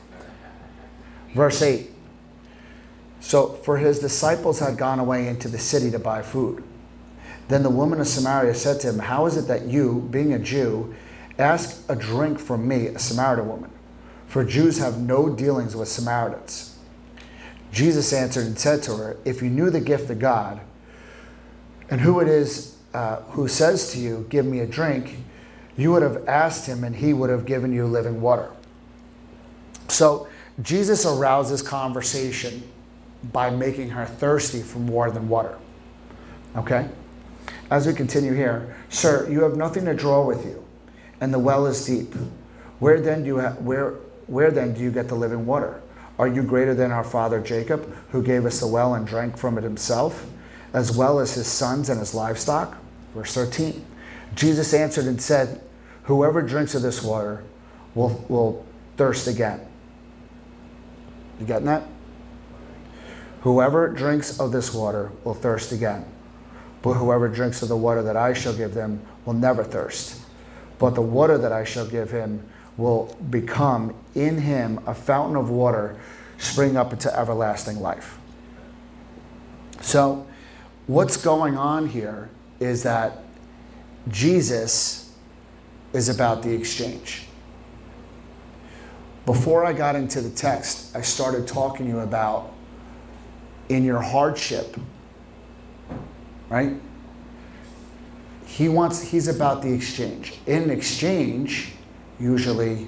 [1.36, 1.92] Verse 8.
[3.20, 6.64] So, for his disciples had gone away into the city to buy food.
[7.50, 10.40] Then the woman of Samaria said to him, How is it that you, being a
[10.40, 10.96] Jew,
[11.38, 13.72] ask a drink from me, a Samaritan woman?
[14.28, 16.78] For Jews have no dealings with Samaritans.
[17.72, 20.62] Jesus answered and said to her, If you knew the gift of God,
[21.90, 25.18] and who it is uh, who says to you, Give me a drink,
[25.76, 28.50] you would have asked him, and he would have given you living water.
[29.90, 30.30] So
[30.62, 32.64] Jesus arouses conversation
[33.32, 35.58] by making her thirsty for more than water.
[36.56, 36.88] Okay?
[37.70, 40.64] As we continue here, sir, you have nothing to draw with you,
[41.20, 42.14] and the well is deep.
[42.80, 43.96] Where then do you ha- where
[44.28, 45.82] where then do you get the living water?
[46.18, 49.58] Are you greater than our father Jacob, who gave us the well and drank from
[49.58, 50.26] it himself,
[50.74, 52.78] as well as his sons and his livestock?
[53.14, 53.86] Verse 13.
[54.34, 55.62] Jesus answered and said,
[56.04, 57.44] Whoever drinks of this water
[57.96, 58.66] will, will
[58.98, 59.60] thirst again.
[61.40, 61.84] You getting that?
[63.42, 66.06] Whoever drinks of this water will thirst again.
[66.82, 70.22] But whoever drinks of the water that I shall give them will never thirst.
[70.78, 75.50] But the water that I shall give him will become in him a fountain of
[75.50, 75.98] water
[76.38, 78.18] spring up into everlasting life.
[79.82, 80.28] So,
[80.88, 83.24] what's going on here is that
[84.10, 85.14] Jesus
[85.94, 87.25] is about the exchange.
[89.26, 92.54] Before I got into the text, I started talking to you about
[93.70, 94.78] in your hardship,
[96.48, 96.74] right?
[98.46, 100.36] He wants, he's about the exchange.
[100.46, 101.74] In exchange,
[102.20, 102.88] usually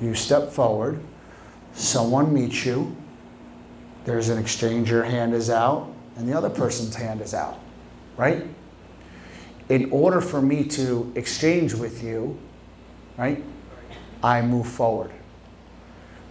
[0.00, 1.00] you step forward,
[1.72, 2.96] someone meets you,
[4.04, 7.60] there's an exchange, your hand is out, and the other person's hand is out,
[8.16, 8.44] right?
[9.68, 12.38] In order for me to exchange with you,
[13.16, 13.42] right,
[14.22, 15.12] I move forward.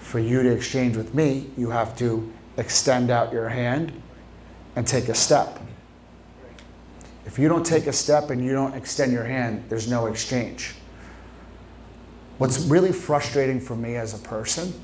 [0.05, 3.91] For you to exchange with me, you have to extend out your hand
[4.75, 5.59] and take a step.
[7.25, 10.75] If you don't take a step and you don't extend your hand, there's no exchange.
[12.37, 14.79] What's really frustrating for me as a person,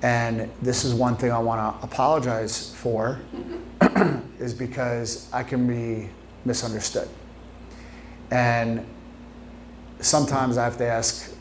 [0.00, 3.20] and this is one thing I want to apologize for,
[4.38, 6.08] is because I can be
[6.46, 7.10] misunderstood.
[8.30, 8.86] And
[10.00, 11.36] sometimes I have to ask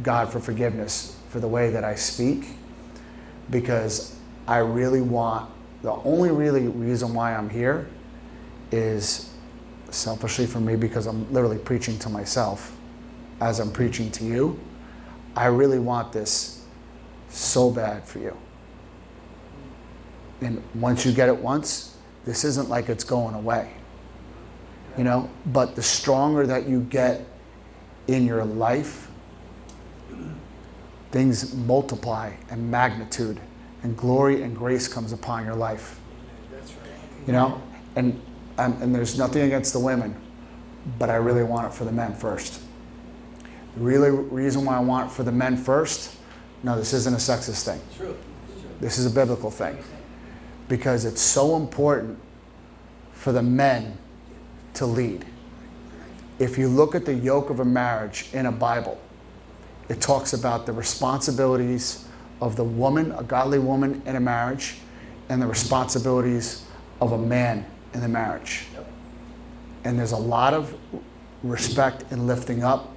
[0.00, 2.46] God for forgiveness for the way that I speak
[3.50, 5.50] because I really want,
[5.82, 7.88] the only really reason why I'm here
[8.72, 9.30] is
[9.90, 12.76] selfishly for me because I'm literally preaching to myself
[13.40, 14.58] as I'm preaching to you.
[15.36, 16.64] I really want this
[17.28, 18.36] so bad for you.
[20.40, 23.72] And once you get it once, this isn't like it's going away.
[24.96, 27.24] You know, but the stronger that you get
[28.08, 29.07] in your life,
[31.10, 33.40] things multiply and magnitude
[33.82, 36.00] and glory and grace comes upon your life.
[37.26, 37.62] You know,
[37.96, 38.20] and,
[38.56, 40.16] and, and there's nothing against the women,
[40.98, 42.62] but I really want it for the men first.
[43.74, 46.16] The really reason why I want it for the men first,
[46.62, 47.80] no, this isn't a sexist thing.
[47.96, 48.16] True.
[48.80, 49.78] This is a biblical thing.
[50.68, 52.18] Because it's so important
[53.12, 53.98] for the men
[54.74, 55.24] to lead.
[56.38, 59.00] If you look at the yoke of a marriage in a Bible,
[59.88, 62.06] it talks about the responsibilities
[62.40, 64.76] of the woman, a godly woman in a marriage,
[65.28, 66.64] and the responsibilities
[67.00, 68.66] of a man in the marriage.
[69.84, 70.74] And there's a lot of
[71.42, 72.94] respect and lifting up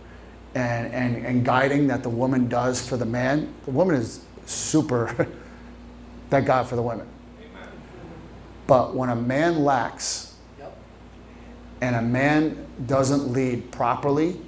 [0.56, 3.54] and, and, and guiding that the woman does for the man.
[3.65, 5.27] The woman is super,
[6.30, 7.08] thank God for the women.
[7.39, 7.69] Amen.
[8.67, 10.77] But when a man lacks Yep.
[11.82, 14.39] and a man doesn't lead properly.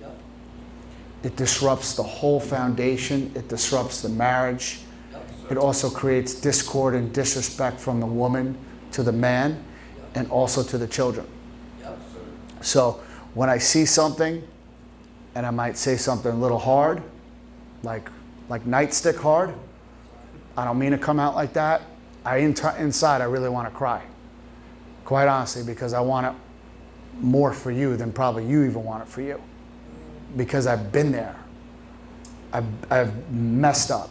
[1.23, 4.81] It disrupts the whole foundation, it disrupts the marriage,
[5.49, 8.57] It also creates discord and disrespect from the woman
[8.91, 9.63] to the man
[10.15, 11.27] and also to the children.
[12.61, 13.01] So
[13.33, 14.45] when I see something
[15.35, 17.01] and I might say something a little hard,
[17.83, 18.09] like
[18.49, 19.53] like nightstick hard,
[20.57, 21.81] I don't mean to come out like that.
[22.25, 24.03] I inside I really want to cry.
[25.05, 26.33] Quite honestly, because I want it
[27.21, 29.41] more for you than probably you even want it for you.
[30.35, 31.35] Because I've been there.
[32.51, 34.09] I've, I've messed up.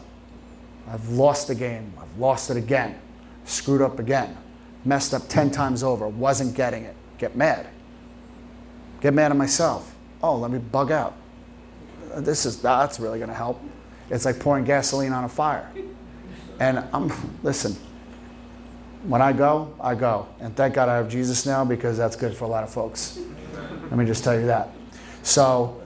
[0.88, 1.92] I've lost the game.
[1.98, 2.98] I've lost it again.
[3.44, 4.36] Screwed up again.
[4.84, 6.08] Messed up 10 times over.
[6.08, 6.96] Wasn't getting it.
[7.18, 7.68] Get mad.
[9.00, 9.94] Get mad at myself.
[10.22, 11.14] Oh, let me bug out.
[12.16, 13.60] This is that's really going to help.
[14.10, 15.70] It's like pouring gasoline on a fire.
[16.60, 17.76] And I'm listen.
[19.04, 20.28] When I go, I go.
[20.38, 23.18] And thank God I have Jesus now because that's good for a lot of folks.
[23.84, 24.70] Let me just tell you that.
[25.24, 25.81] So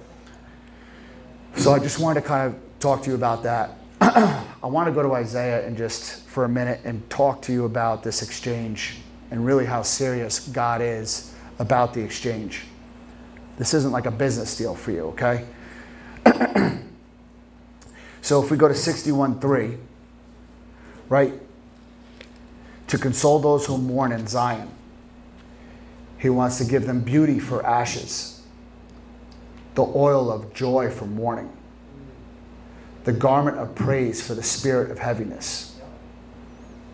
[1.56, 3.70] so I just wanted to kind of talk to you about that.
[4.00, 7.64] I want to go to Isaiah and just for a minute and talk to you
[7.64, 8.96] about this exchange
[9.30, 12.64] and really how serious God is about the exchange.
[13.58, 15.46] This isn't like a business deal for you, okay?
[18.20, 19.78] so if we go to 61:3,
[21.08, 21.32] right?
[22.88, 24.68] To console those who mourn in Zion.
[26.18, 28.35] He wants to give them beauty for ashes,
[29.76, 31.54] the oil of joy for mourning,
[33.04, 35.78] the garment of praise for the spirit of heaviness.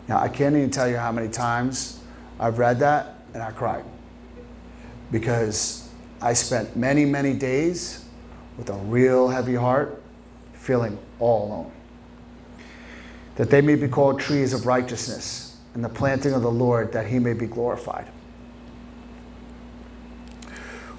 [0.08, 2.00] Now, I can't even tell you how many times
[2.40, 3.84] I've read that and I cried
[5.12, 5.88] because
[6.20, 8.04] I spent many, many days
[8.58, 10.02] with a real heavy heart,
[10.52, 11.72] feeling all alone.
[13.36, 17.06] That they may be called trees of righteousness and the planting of the Lord, that
[17.06, 18.06] he may be glorified.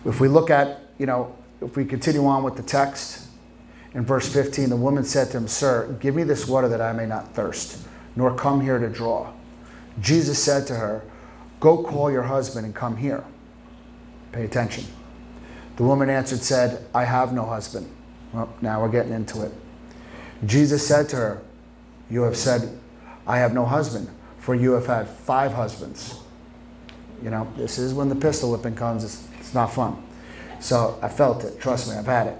[0.06, 3.28] If we look at, you know, if we continue on with the text,
[3.94, 6.94] in verse 15, the woman said to him, Sir, give me this water that I
[6.94, 9.32] may not thirst, nor come here to draw.
[10.02, 11.04] Jesus said to her,
[11.60, 13.24] Go call your husband and come here.
[14.32, 14.86] Pay attention.
[15.78, 17.90] The woman answered, said, I have no husband.
[18.34, 19.52] Well, now we're getting into it.
[20.46, 21.42] Jesus said to her,
[22.10, 22.78] You have said,
[23.26, 26.20] I have no husband, for you have had five husbands.
[27.24, 29.04] You know, this is when the pistol whipping comes.
[29.04, 30.03] It's, it's not fun.
[30.64, 31.60] So I felt it.
[31.60, 32.38] Trust me, I've had it.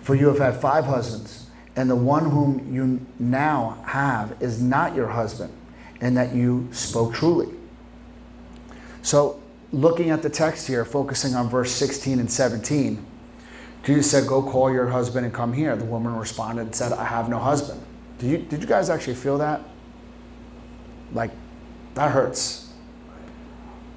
[0.00, 4.94] For you have had five husbands, and the one whom you now have is not
[4.96, 5.52] your husband,
[6.00, 7.54] and that you spoke truly.
[9.02, 9.38] So
[9.70, 13.04] looking at the text here, focusing on verse 16 and 17,
[13.84, 15.76] Jesus said, Go call your husband and come here.
[15.76, 17.82] The woman responded and said, I have no husband.
[18.18, 19.60] Did you, did you guys actually feel that?
[21.12, 21.32] Like,
[21.96, 22.72] that hurts.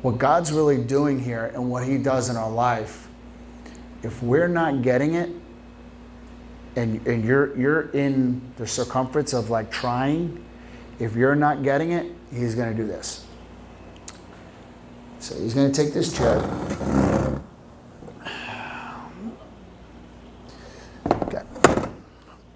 [0.01, 3.08] What God's really doing here and what He does in our life,
[4.03, 5.29] if we're not getting it,
[6.75, 10.43] and, and you're, you're in the circumference of like trying,
[10.99, 13.25] if you're not getting it, He's going to do this.
[15.19, 16.37] So he's going to take this chair.
[21.11, 21.43] Okay.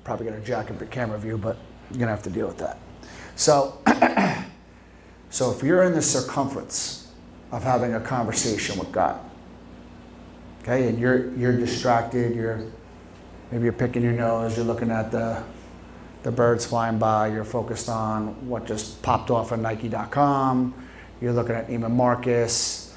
[0.04, 1.58] Probably going to jack up your camera view, but
[1.90, 2.80] you're going to have to deal with that.
[3.36, 3.82] So,
[5.30, 7.12] so if you're in the circumference
[7.52, 9.20] of having a conversation with God,
[10.64, 12.66] okay, and you're you're distracted, you're
[13.52, 15.44] maybe you're picking your nose, you're looking at the
[16.24, 20.74] the birds flying by, you're focused on what just popped off on Nike.com
[21.24, 22.94] you're looking at Neiman Marcus.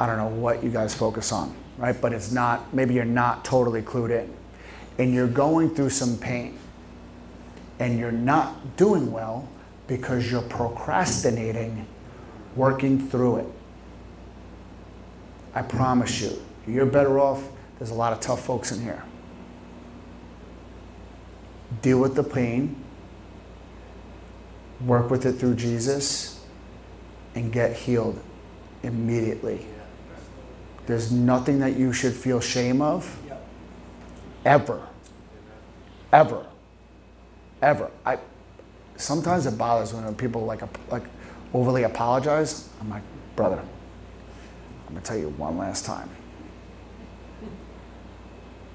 [0.00, 1.98] I don't know what you guys focus on, right?
[1.98, 4.34] But it's not, maybe you're not totally clued in.
[4.98, 6.58] And you're going through some pain.
[7.78, 9.48] And you're not doing well
[9.86, 11.86] because you're procrastinating
[12.56, 13.46] working through it.
[15.54, 16.32] I promise you,
[16.66, 17.48] you're better off.
[17.78, 19.02] There's a lot of tough folks in here.
[21.82, 22.76] Deal with the pain,
[24.84, 26.44] work with it through Jesus
[27.34, 28.20] and get healed
[28.82, 29.66] immediately.
[30.86, 33.18] There's nothing that you should feel shame of
[34.44, 34.86] ever.
[36.12, 36.46] Ever.
[37.62, 37.90] Ever.
[38.04, 38.18] I
[38.96, 41.04] sometimes it bothers when people like like
[41.52, 42.68] overly apologize.
[42.80, 43.02] I'm like,
[43.34, 43.60] brother,
[44.86, 46.08] I'm gonna tell you one last time.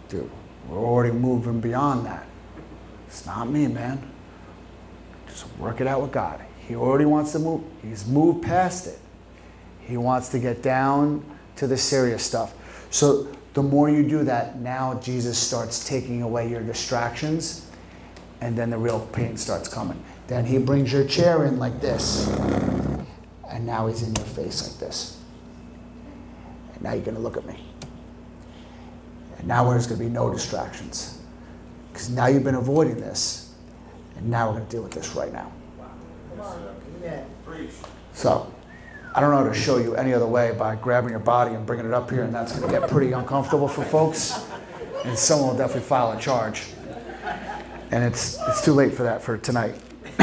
[0.10, 0.30] Dude,
[0.68, 2.26] we're already moving beyond that.
[3.08, 4.02] It's not me, man.
[5.28, 6.42] Just work it out with God.
[6.68, 9.00] He already wants to move, he's moved past it.
[9.82, 11.24] He wants to get down
[11.56, 12.54] to the serious stuff.
[12.92, 17.66] So the more you do that, now Jesus starts taking away your distractions,
[18.42, 20.02] and then the real pain starts coming.
[20.28, 22.28] Then he brings your chair in like this,
[23.50, 25.20] and now he's in your face like this.
[26.74, 27.69] And now you're going to look at me.
[29.40, 31.20] And now there's going to be no distractions.
[31.92, 33.54] Because now you've been avoiding this.
[34.18, 35.52] And now we're going to deal with this right now.
[38.14, 38.54] So
[39.16, 41.66] I don't know how to show you any other way by grabbing your body and
[41.66, 44.46] bringing it up here, and that's going to get pretty uncomfortable for folks.
[45.06, 46.68] And someone will definitely file a charge.
[47.92, 49.76] And it's, it's too late for that for tonight.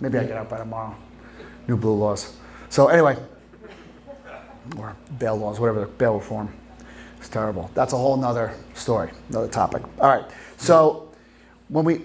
[0.00, 0.96] Maybe I get out by tomorrow.
[1.68, 2.36] New blue laws.
[2.68, 3.16] So, anyway,
[4.76, 6.52] or bail laws, whatever, bail reform.
[7.34, 7.68] Terrible.
[7.74, 9.82] That's a whole nother story, another topic.
[9.98, 10.24] All right.
[10.56, 11.08] So,
[11.68, 12.02] when we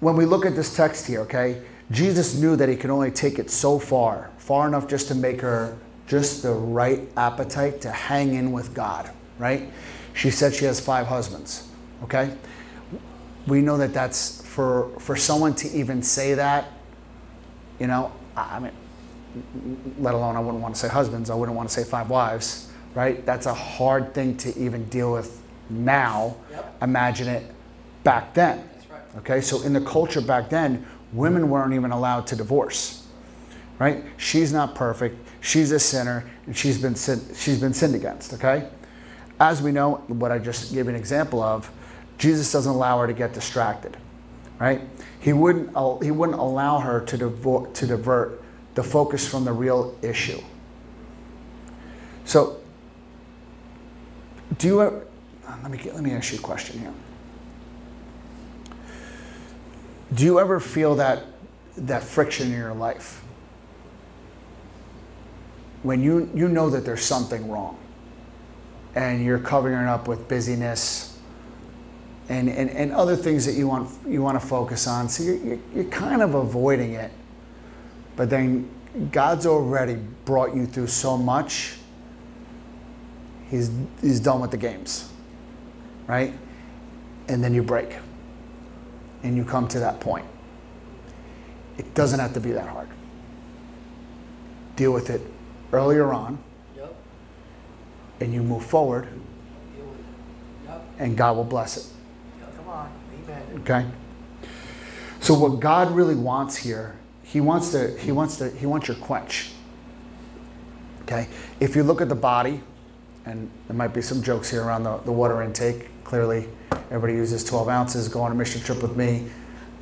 [0.00, 1.60] when we look at this text here, okay,
[1.90, 5.42] Jesus knew that he could only take it so far, far enough just to make
[5.42, 9.70] her just the right appetite to hang in with God, right?
[10.14, 11.68] She said she has five husbands,
[12.04, 12.34] okay?
[13.46, 16.72] We know that that's for for someone to even say that,
[17.78, 18.72] you know, I mean,
[19.98, 22.71] let alone I wouldn't want to say husbands, I wouldn't want to say five wives,
[22.94, 23.24] right?
[23.24, 25.40] That's a hard thing to even deal with
[25.70, 26.36] now.
[26.50, 26.82] Yep.
[26.82, 27.54] Imagine it
[28.04, 28.68] back then.
[28.74, 29.16] That's right.
[29.18, 33.06] Okay, so in the culture back then, women weren't even allowed to divorce.
[33.78, 34.04] Right?
[34.16, 35.18] She's not perfect.
[35.40, 38.34] She's a sinner, and she's been sin- she's been sinned against.
[38.34, 38.68] Okay,
[39.40, 41.70] as we know, what I just gave an example of,
[42.18, 43.96] Jesus doesn't allow her to get distracted.
[44.60, 44.82] Right?
[45.18, 45.70] He wouldn't
[46.02, 48.42] he wouldn't allow her to divert to divert
[48.74, 50.40] the focus from the real issue.
[52.24, 52.61] So,
[54.58, 55.06] do you ever?
[55.62, 56.94] Let me get, let me ask you a question here.
[60.14, 61.24] Do you ever feel that
[61.76, 63.22] that friction in your life?
[65.82, 67.78] When you you know that there's something wrong
[68.94, 71.18] and you're covering it up with busyness
[72.28, 75.08] and, and, and other things that you want you want to focus on.
[75.08, 77.10] So you're, you're, you're kind of avoiding it.
[78.16, 78.68] But then
[79.10, 81.76] God's already brought you through so much.
[83.52, 85.12] He's he's done with the games.
[86.06, 86.32] Right?
[87.28, 87.96] And then you break
[89.22, 90.24] and you come to that point.
[91.76, 92.88] It doesn't have to be that hard.
[94.74, 95.20] Deal with it
[95.70, 96.38] earlier on,
[96.76, 96.94] Yep.
[98.20, 100.04] and you move forward, Deal with it.
[100.68, 100.84] Yep.
[100.98, 101.86] and God will bless it.
[102.40, 102.56] Yep.
[102.56, 102.90] Come on.
[103.24, 103.42] Amen.
[103.60, 103.86] Okay?
[105.20, 108.96] So what God really wants here, He wants to, He wants to, He wants your
[108.96, 109.50] quench.
[111.02, 111.28] Okay?
[111.60, 112.62] If you look at the body,
[113.24, 115.88] and there might be some jokes here around the, the water intake.
[116.04, 116.48] Clearly,
[116.90, 118.08] everybody uses 12 ounces.
[118.08, 119.28] Go on a mission trip with me.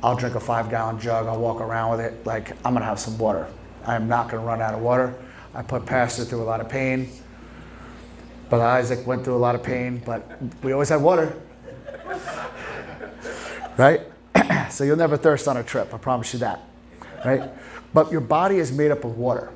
[0.03, 1.27] I'll drink a five gallon jug.
[1.27, 2.25] I'll walk around with it.
[2.25, 3.47] Like, I'm going to have some water.
[3.85, 5.15] I am not going to run out of water.
[5.53, 7.09] I put Pastor through a lot of pain.
[8.49, 10.29] But Isaac went through a lot of pain, but
[10.61, 11.33] we always had water.
[13.77, 14.01] Right?
[14.69, 15.93] so you'll never thirst on a trip.
[15.93, 16.61] I promise you that.
[17.25, 17.49] Right?
[17.93, 19.49] But your body is made up of water.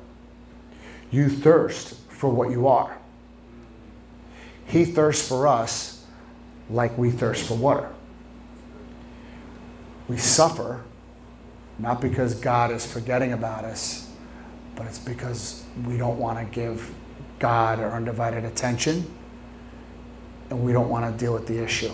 [1.10, 2.98] You thirst for what you are.
[4.66, 6.04] He thirsts for us
[6.68, 7.88] like we thirst for water.
[10.08, 10.82] We suffer
[11.78, 14.10] not because God is forgetting about us,
[14.74, 16.92] but it's because we don't want to give
[17.38, 19.10] God our undivided attention
[20.50, 21.92] and we don't want to deal with the issue.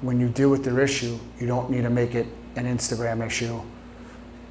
[0.00, 3.60] When you deal with their issue, you don't need to make it an Instagram issue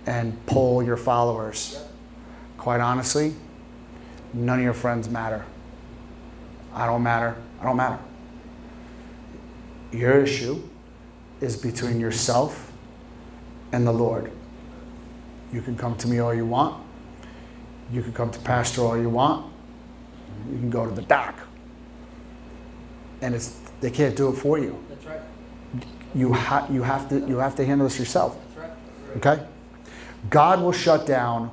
[0.05, 1.83] and poll your followers.
[2.57, 3.33] Quite honestly,
[4.33, 5.45] none of your friends matter.
[6.73, 7.35] I don't matter.
[7.59, 7.99] I don't matter.
[9.91, 10.61] Your issue
[11.39, 12.71] is between yourself
[13.71, 14.31] and the Lord.
[15.51, 16.83] You can come to me all you want.
[17.91, 19.51] You can come to Pastor all you want.
[20.51, 21.35] You can go to the doc.
[23.21, 24.81] And it's they can't do it for you.
[24.87, 25.19] That's right.
[26.15, 28.37] You, ha- you, have to, you have to handle this yourself.
[28.55, 28.69] That's
[29.13, 29.17] right.
[29.17, 29.45] Okay?
[30.29, 31.51] God will shut down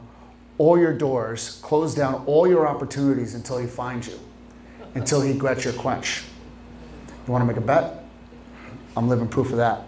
[0.57, 4.21] all your doors, close down all your opportunities until He finds you,
[4.95, 6.25] until He gets your quench.
[7.27, 8.05] You want to make a bet?
[8.97, 9.85] I'm living proof of that.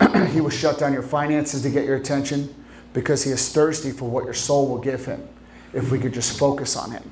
[0.32, 2.54] he will shut down your finances to get your attention
[2.92, 5.26] because He is thirsty for what your soul will give Him
[5.72, 7.10] if we could just focus on Him.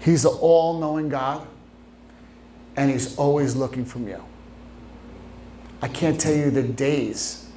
[0.00, 1.46] He's the all knowing God,
[2.76, 4.22] and He's always looking from you.
[5.82, 7.48] I can't tell you the days,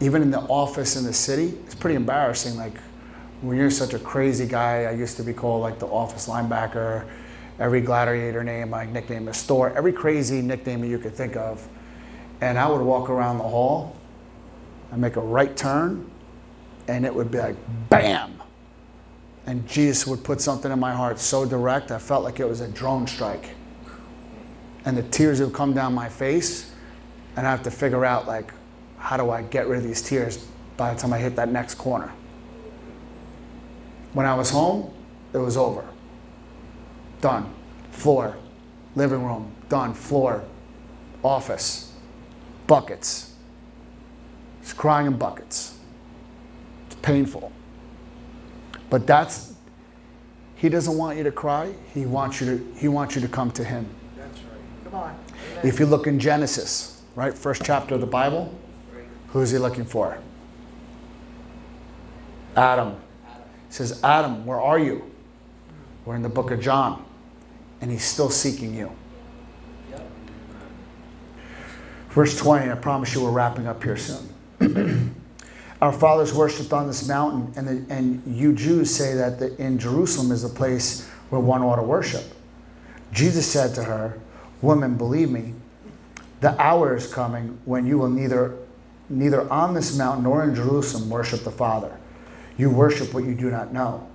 [0.00, 2.56] even in the office in the city, it's pretty embarrassing.
[2.56, 2.74] Like
[3.40, 7.06] when you're such a crazy guy, I used to be called like the office linebacker,
[7.58, 11.66] every gladiator name, my nickname is Thor, every crazy nickname that you could think of.
[12.40, 13.96] And I would walk around the hall
[14.90, 16.10] and make a right turn,
[16.88, 17.56] and it would be like
[17.88, 18.42] bam.
[19.46, 22.60] And Jesus would put something in my heart so direct, I felt like it was
[22.60, 23.50] a drone strike.
[24.86, 26.72] And the tears would come down my face,
[27.36, 28.52] and I have to figure out like,
[28.98, 31.74] how do I get rid of these tears by the time I hit that next
[31.74, 32.10] corner?
[34.14, 34.92] When I was home,
[35.32, 35.84] it was over.
[37.20, 37.52] Done.
[37.90, 38.36] Floor,
[38.96, 39.92] living room, done.
[39.94, 40.42] Floor,
[41.22, 41.92] office.
[42.66, 43.34] buckets.
[44.62, 45.78] He's crying in buckets.
[46.86, 47.52] It's painful.
[48.90, 49.54] But that's
[50.56, 51.74] he doesn't want you to cry.
[51.92, 53.86] He wants you to he wants you to come to him.
[54.16, 54.84] That's right.
[54.84, 55.18] Come on.
[55.52, 55.66] Amen.
[55.66, 58.54] If you look in Genesis, right, first chapter of the Bible,
[59.28, 60.18] who is he looking for?
[62.56, 62.96] Adam.
[63.74, 65.10] Says, Adam, where are you?
[66.04, 67.04] We're in the book of John,
[67.80, 68.92] and he's still seeking you.
[72.10, 74.32] Verse 20, I promise you we're wrapping up here soon.
[75.82, 79.76] Our fathers worshipped on this mountain, and, the, and you Jews say that the, in
[79.80, 82.22] Jerusalem is a place where one ought to worship.
[83.10, 84.20] Jesus said to her,
[84.62, 85.52] Woman, believe me,
[86.38, 88.56] the hour is coming when you will neither,
[89.08, 91.98] neither on this mountain nor in Jerusalem worship the Father.
[92.56, 94.08] You worship what you do not know.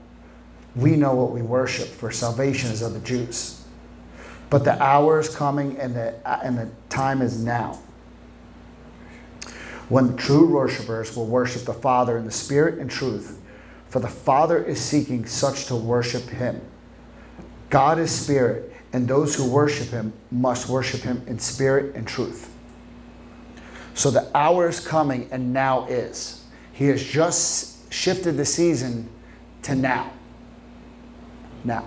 [0.76, 3.64] We know what we worship, for salvation is of the Jews.
[4.50, 7.80] But the hour is coming and the, and the time is now
[9.90, 13.42] when true worshippers will worship the Father in the Spirit and truth,
[13.88, 16.62] for the Father is seeking such to worship Him.
[17.72, 22.54] God is Spirit, and those who worship Him must worship Him in spirit and truth.
[23.96, 26.46] So the hour is coming, and now is.
[26.72, 29.10] He has just shifted the season
[29.64, 30.12] to now.
[31.64, 31.86] Now.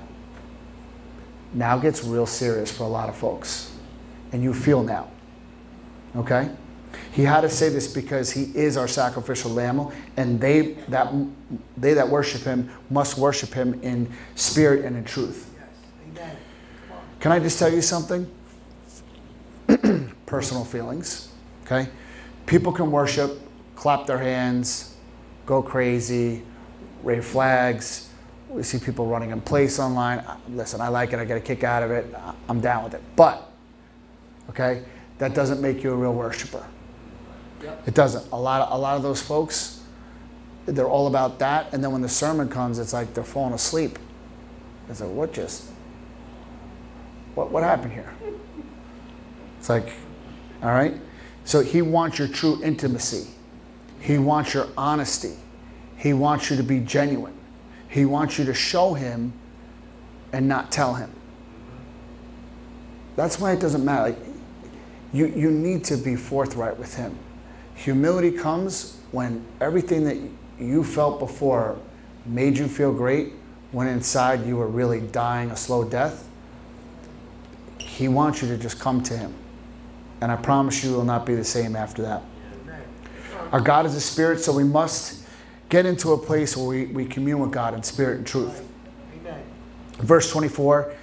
[1.54, 3.74] Now gets real serious for a lot of folks,
[4.32, 5.10] and you feel now.
[6.16, 6.50] Okay?
[7.12, 11.12] He had to say this because he is our sacrificial lamb, and they that
[11.76, 15.50] they that worship him must worship him in spirit and in truth.
[15.54, 15.68] Yes.
[16.10, 16.36] Amen.
[16.88, 17.04] Come on.
[17.20, 18.30] Can I just tell you something?
[20.26, 21.28] Personal feelings.
[21.64, 21.88] Okay?
[22.46, 23.40] People can worship,
[23.76, 24.91] clap their hands,
[25.46, 26.42] go crazy,
[27.02, 28.08] wave flags.
[28.48, 30.22] We see people running in place online.
[30.50, 31.18] Listen, I like it.
[31.18, 32.14] I get a kick out of it.
[32.48, 33.02] I'm down with it.
[33.16, 33.50] But,
[34.50, 34.84] okay,
[35.18, 36.64] that doesn't make you a real worshiper.
[37.86, 38.30] It doesn't.
[38.32, 39.82] A lot of a lot of those folks,
[40.66, 43.98] they're all about that, and then when the sermon comes, it's like they're falling asleep.
[44.88, 45.70] It's like what just
[47.34, 48.12] what what happened here?
[49.58, 49.92] It's like,
[50.62, 50.94] all right.
[51.44, 53.28] So he wants your true intimacy.
[54.02, 55.34] He wants your honesty.
[55.96, 57.38] He wants you to be genuine.
[57.88, 59.32] He wants you to show him
[60.32, 61.12] and not tell him.
[63.14, 64.10] That's why it doesn't matter.
[64.10, 64.18] Like,
[65.12, 67.16] you, you need to be forthright with him.
[67.76, 70.16] Humility comes when everything that
[70.58, 71.78] you felt before
[72.26, 73.34] made you feel great,
[73.70, 76.28] when inside you were really dying a slow death.
[77.78, 79.32] He wants you to just come to him.
[80.20, 82.22] And I promise you, it will not be the same after that.
[83.52, 85.22] Our God is a spirit, so we must
[85.68, 88.66] get into a place where we, we commune with God in spirit and truth.
[89.20, 89.42] Amen.
[89.98, 90.94] Verse 24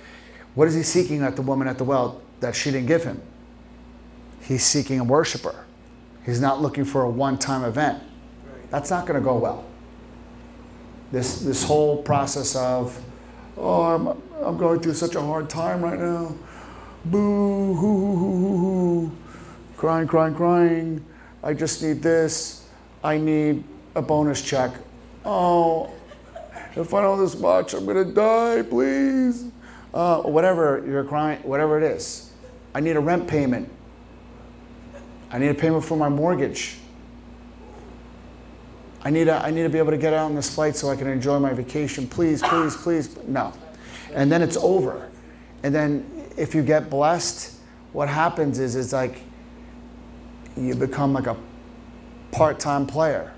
[0.56, 3.22] What is he seeking at the woman at the well that she didn't give him?
[4.42, 5.66] He's seeking a worshiper.
[6.26, 8.04] He's not looking for a one time event.
[8.72, 9.66] That's not going to go well.
[11.12, 13.00] This, this whole process of,
[13.58, 14.08] oh, I'm,
[14.44, 16.36] I'm going through such a hard time right now.
[17.06, 19.18] Boo, hoo, hoo, hoo, hoo, hoo.
[19.78, 21.06] Crying, crying, crying.
[21.44, 22.68] I just need this.
[23.04, 23.64] I need
[23.96, 24.72] a bonus check.
[25.26, 25.92] Oh,
[26.76, 29.52] if I don't this much, I'm to die, please.
[29.94, 32.32] Uh, whatever you're crying, whatever it is.
[32.76, 33.70] I need a rent payment.
[35.32, 36.78] I need a payment for my mortgage.
[39.02, 40.90] I need, a, I need to be able to get out on this flight so
[40.90, 42.08] I can enjoy my vacation.
[42.08, 43.18] Please, please, please.
[43.28, 43.54] No.
[44.14, 45.10] And then it's over.
[45.64, 47.56] And then if you get blessed,
[47.94, 49.22] what happens is it's like
[50.58, 51.38] you become like a
[52.32, 53.34] part time player.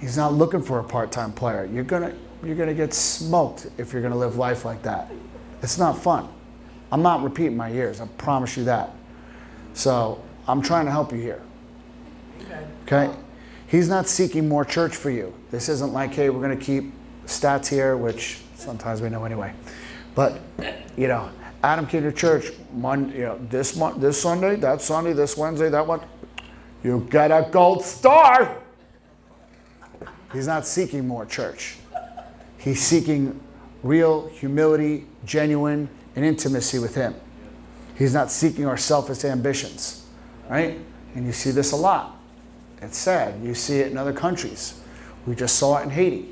[0.00, 1.64] He's not looking for a part time player.
[1.64, 5.10] You're going to you're gonna get smoked if you're going to live life like that.
[5.62, 6.28] It's not fun.
[6.90, 8.90] I'm not repeating my years, I promise you that.
[9.74, 11.42] So I'm trying to help you here.
[12.84, 13.12] Okay?
[13.66, 15.34] He's not seeking more church for you.
[15.50, 16.92] This isn't like, hey, we're going to keep
[17.26, 19.52] stats here, which sometimes we know anyway.
[20.14, 20.40] But,
[20.96, 21.30] you know,
[21.62, 25.68] Adam came to church Monday, you know, this month, this Sunday, that Sunday, this Wednesday,
[25.68, 26.00] that one.
[26.84, 28.56] You get a gold star.
[30.32, 31.76] He's not seeking more church.
[32.58, 33.40] He's seeking
[33.82, 37.14] real humility, genuine, and intimacy with Him.
[37.96, 40.06] He's not seeking our selfish ambitions,
[40.48, 40.78] right?
[41.14, 42.16] And you see this a lot.
[42.80, 43.42] It's sad.
[43.42, 44.80] You see it in other countries.
[45.26, 46.28] We just saw it in Haiti.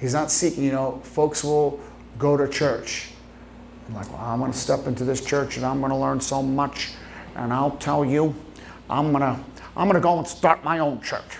[0.00, 1.78] He's not seeking, you know, folks will
[2.18, 3.10] go to church.
[3.90, 6.20] I'm like, well, I'm going to step into this church and I'm going to learn
[6.20, 6.92] so much.
[7.34, 8.36] And I'll tell you,
[8.88, 9.40] I'm going to,
[9.76, 11.38] I'm going to go and start my own church.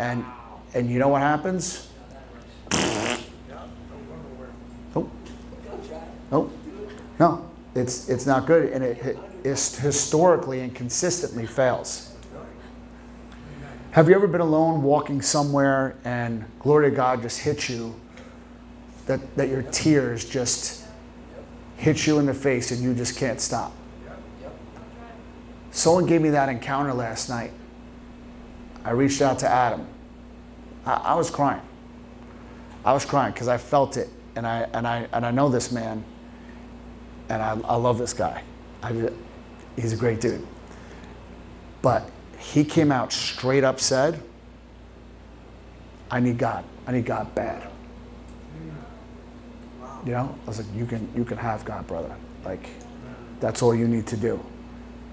[0.00, 0.24] And,
[0.74, 1.88] and you know what happens?
[4.92, 5.12] Nope.
[6.32, 6.52] Nope.
[7.20, 7.50] No.
[7.76, 12.14] It's it's not good, and it, it historically and consistently fails.
[13.90, 17.94] Have you ever been alone walking somewhere and glory to God just hits you?
[19.06, 20.83] That that your tears just
[21.84, 23.70] hit you in the face and you just can't stop.
[25.70, 27.52] Someone gave me that encounter last night.
[28.84, 29.86] I reached out to Adam.
[30.86, 31.60] I, I was crying.
[32.86, 35.72] I was crying because I felt it, and I and I and I know this
[35.72, 36.04] man,
[37.28, 38.42] and I, I love this guy.
[38.82, 39.10] I,
[39.76, 40.46] he's a great dude.
[41.82, 44.22] But he came out straight up said,
[46.10, 46.64] "I need God.
[46.86, 47.73] I need God bad."
[50.04, 52.14] You know, I was like, "You can you can have God, brother.
[52.44, 52.68] Like,
[53.40, 54.38] that's all you need to do.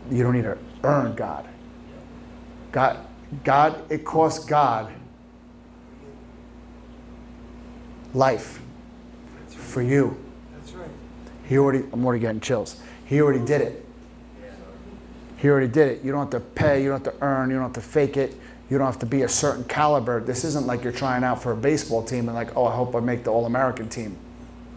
[0.10, 1.48] You don't need to earn God.
[2.72, 2.98] God,
[3.44, 3.92] God.
[3.92, 4.92] It costs God."
[8.14, 8.62] life
[9.48, 10.18] for you.
[10.54, 10.90] That's right.
[11.48, 12.80] He already, I'm already getting chills.
[13.06, 13.86] He already did it.
[15.38, 16.04] He already did it.
[16.04, 18.16] You don't have to pay, you don't have to earn, you don't have to fake
[18.16, 18.36] it,
[18.70, 20.22] you don't have to be a certain caliber.
[20.22, 22.96] This isn't like you're trying out for a baseball team and like, oh, I hope
[22.96, 24.18] I make the All American team.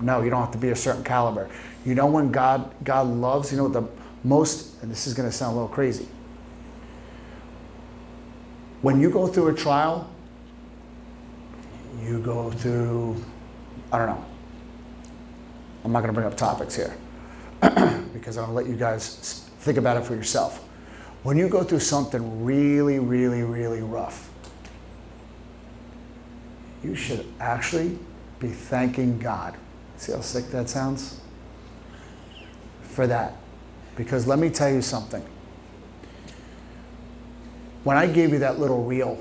[0.01, 1.49] No, you don't have to be a certain caliber.
[1.85, 3.89] You know when God God loves, you know the
[4.23, 6.09] most and this is gonna sound a little crazy.
[8.83, 10.11] When you go through a trial,
[12.03, 13.23] you go through
[13.93, 14.25] I don't know.
[15.85, 16.97] I'm not going to bring up topics here
[18.13, 20.67] because going to let you guys think about it for yourself.
[21.23, 24.31] When you go through something really, really, really rough,
[26.83, 27.99] you should actually
[28.41, 29.57] be thanking God.
[30.05, 31.19] See how sick that sounds?
[32.83, 33.37] For that.
[33.97, 35.25] Because let me tell you something.
[37.85, 39.19] When I gave you that little reel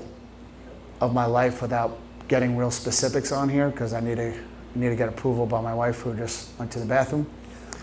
[1.00, 4.34] of my life without getting real specifics on here, because I need to
[4.74, 7.26] need to get approval by my wife who just went to the bathroom.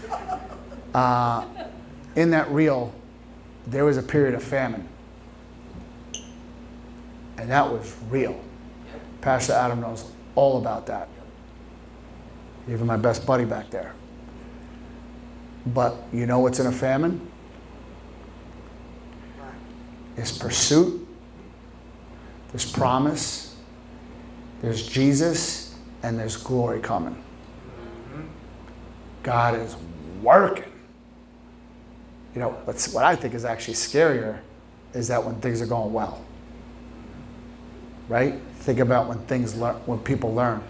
[0.93, 1.45] Uh,
[2.18, 2.93] in that reel,
[3.66, 4.86] there was a period of famine.
[7.38, 8.38] And that was real.
[9.22, 11.08] Pastor Adam knows all about that.
[12.70, 13.93] Even my best buddy back there.
[15.68, 17.30] But you know what's in a famine?
[20.18, 21.07] Is pursuit,
[22.51, 23.55] there's promise,
[24.62, 27.22] there's Jesus, and there's glory coming.
[29.24, 29.76] God is
[30.22, 30.72] working.
[32.34, 34.39] You know, what's, what I think is actually scarier
[34.93, 36.24] is that when things are going well.
[38.07, 38.36] Right?
[38.59, 40.62] Think about when things learn, when people learn.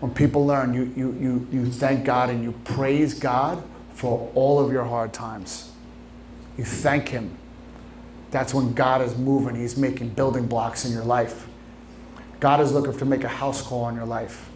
[0.00, 3.62] When people learn, you, you, you, you thank God and you praise God
[3.94, 5.70] for all of your hard times.
[6.56, 7.36] You thank Him.
[8.30, 9.56] That's when God is moving.
[9.56, 11.46] He's making building blocks in your life.
[12.38, 14.48] God is looking to make a house call in your life.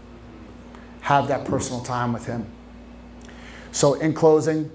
[1.02, 2.46] Have that personal time with Him.
[3.72, 4.70] So, in closing,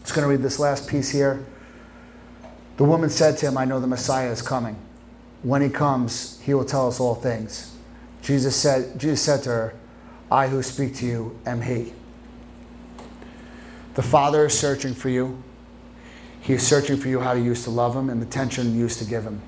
[0.00, 1.44] just going to read this last piece here.
[2.78, 4.74] The woman said to him, I know the Messiah is coming.
[5.42, 7.76] When he comes, he will tell us all things.
[8.22, 9.74] Jesus said, Jesus said to her,
[10.30, 11.92] I who speak to you am he.
[13.94, 15.42] The Father is searching for you.
[16.40, 18.80] He is searching for you how you used to love him and the attention you
[18.80, 19.42] used to give him.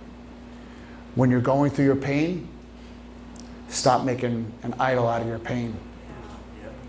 [1.15, 2.49] When you're going through your pain,
[3.69, 5.77] stop making an idol out of your pain.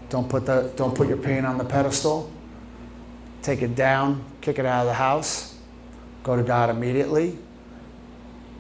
[0.10, 2.32] Don't put, the, don't put your pain on the pedestal.
[3.42, 5.56] Take it down, kick it out of the house,
[6.24, 7.38] go to God immediately.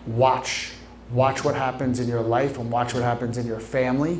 [0.05, 0.73] Watch.
[1.13, 4.19] Watch what happens in your life and watch what happens in your family,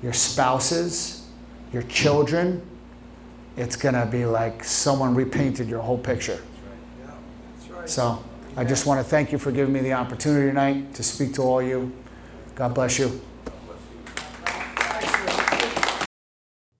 [0.00, 1.26] your spouses,
[1.72, 2.62] your children.
[3.56, 6.40] It's going to be like someone repainted your whole picture.
[7.00, 7.10] Yeah,
[7.58, 7.90] that's right.
[7.90, 8.24] So
[8.56, 11.42] I just want to thank you for giving me the opportunity tonight to speak to
[11.42, 11.92] all you.
[12.54, 13.20] God bless you.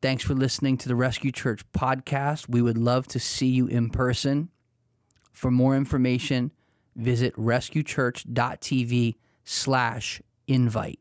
[0.00, 2.48] Thanks for listening to the Rescue Church podcast.
[2.48, 4.50] We would love to see you in person.
[5.32, 6.52] For more information,
[6.96, 10.98] visit rescuechurch.tv slash invite.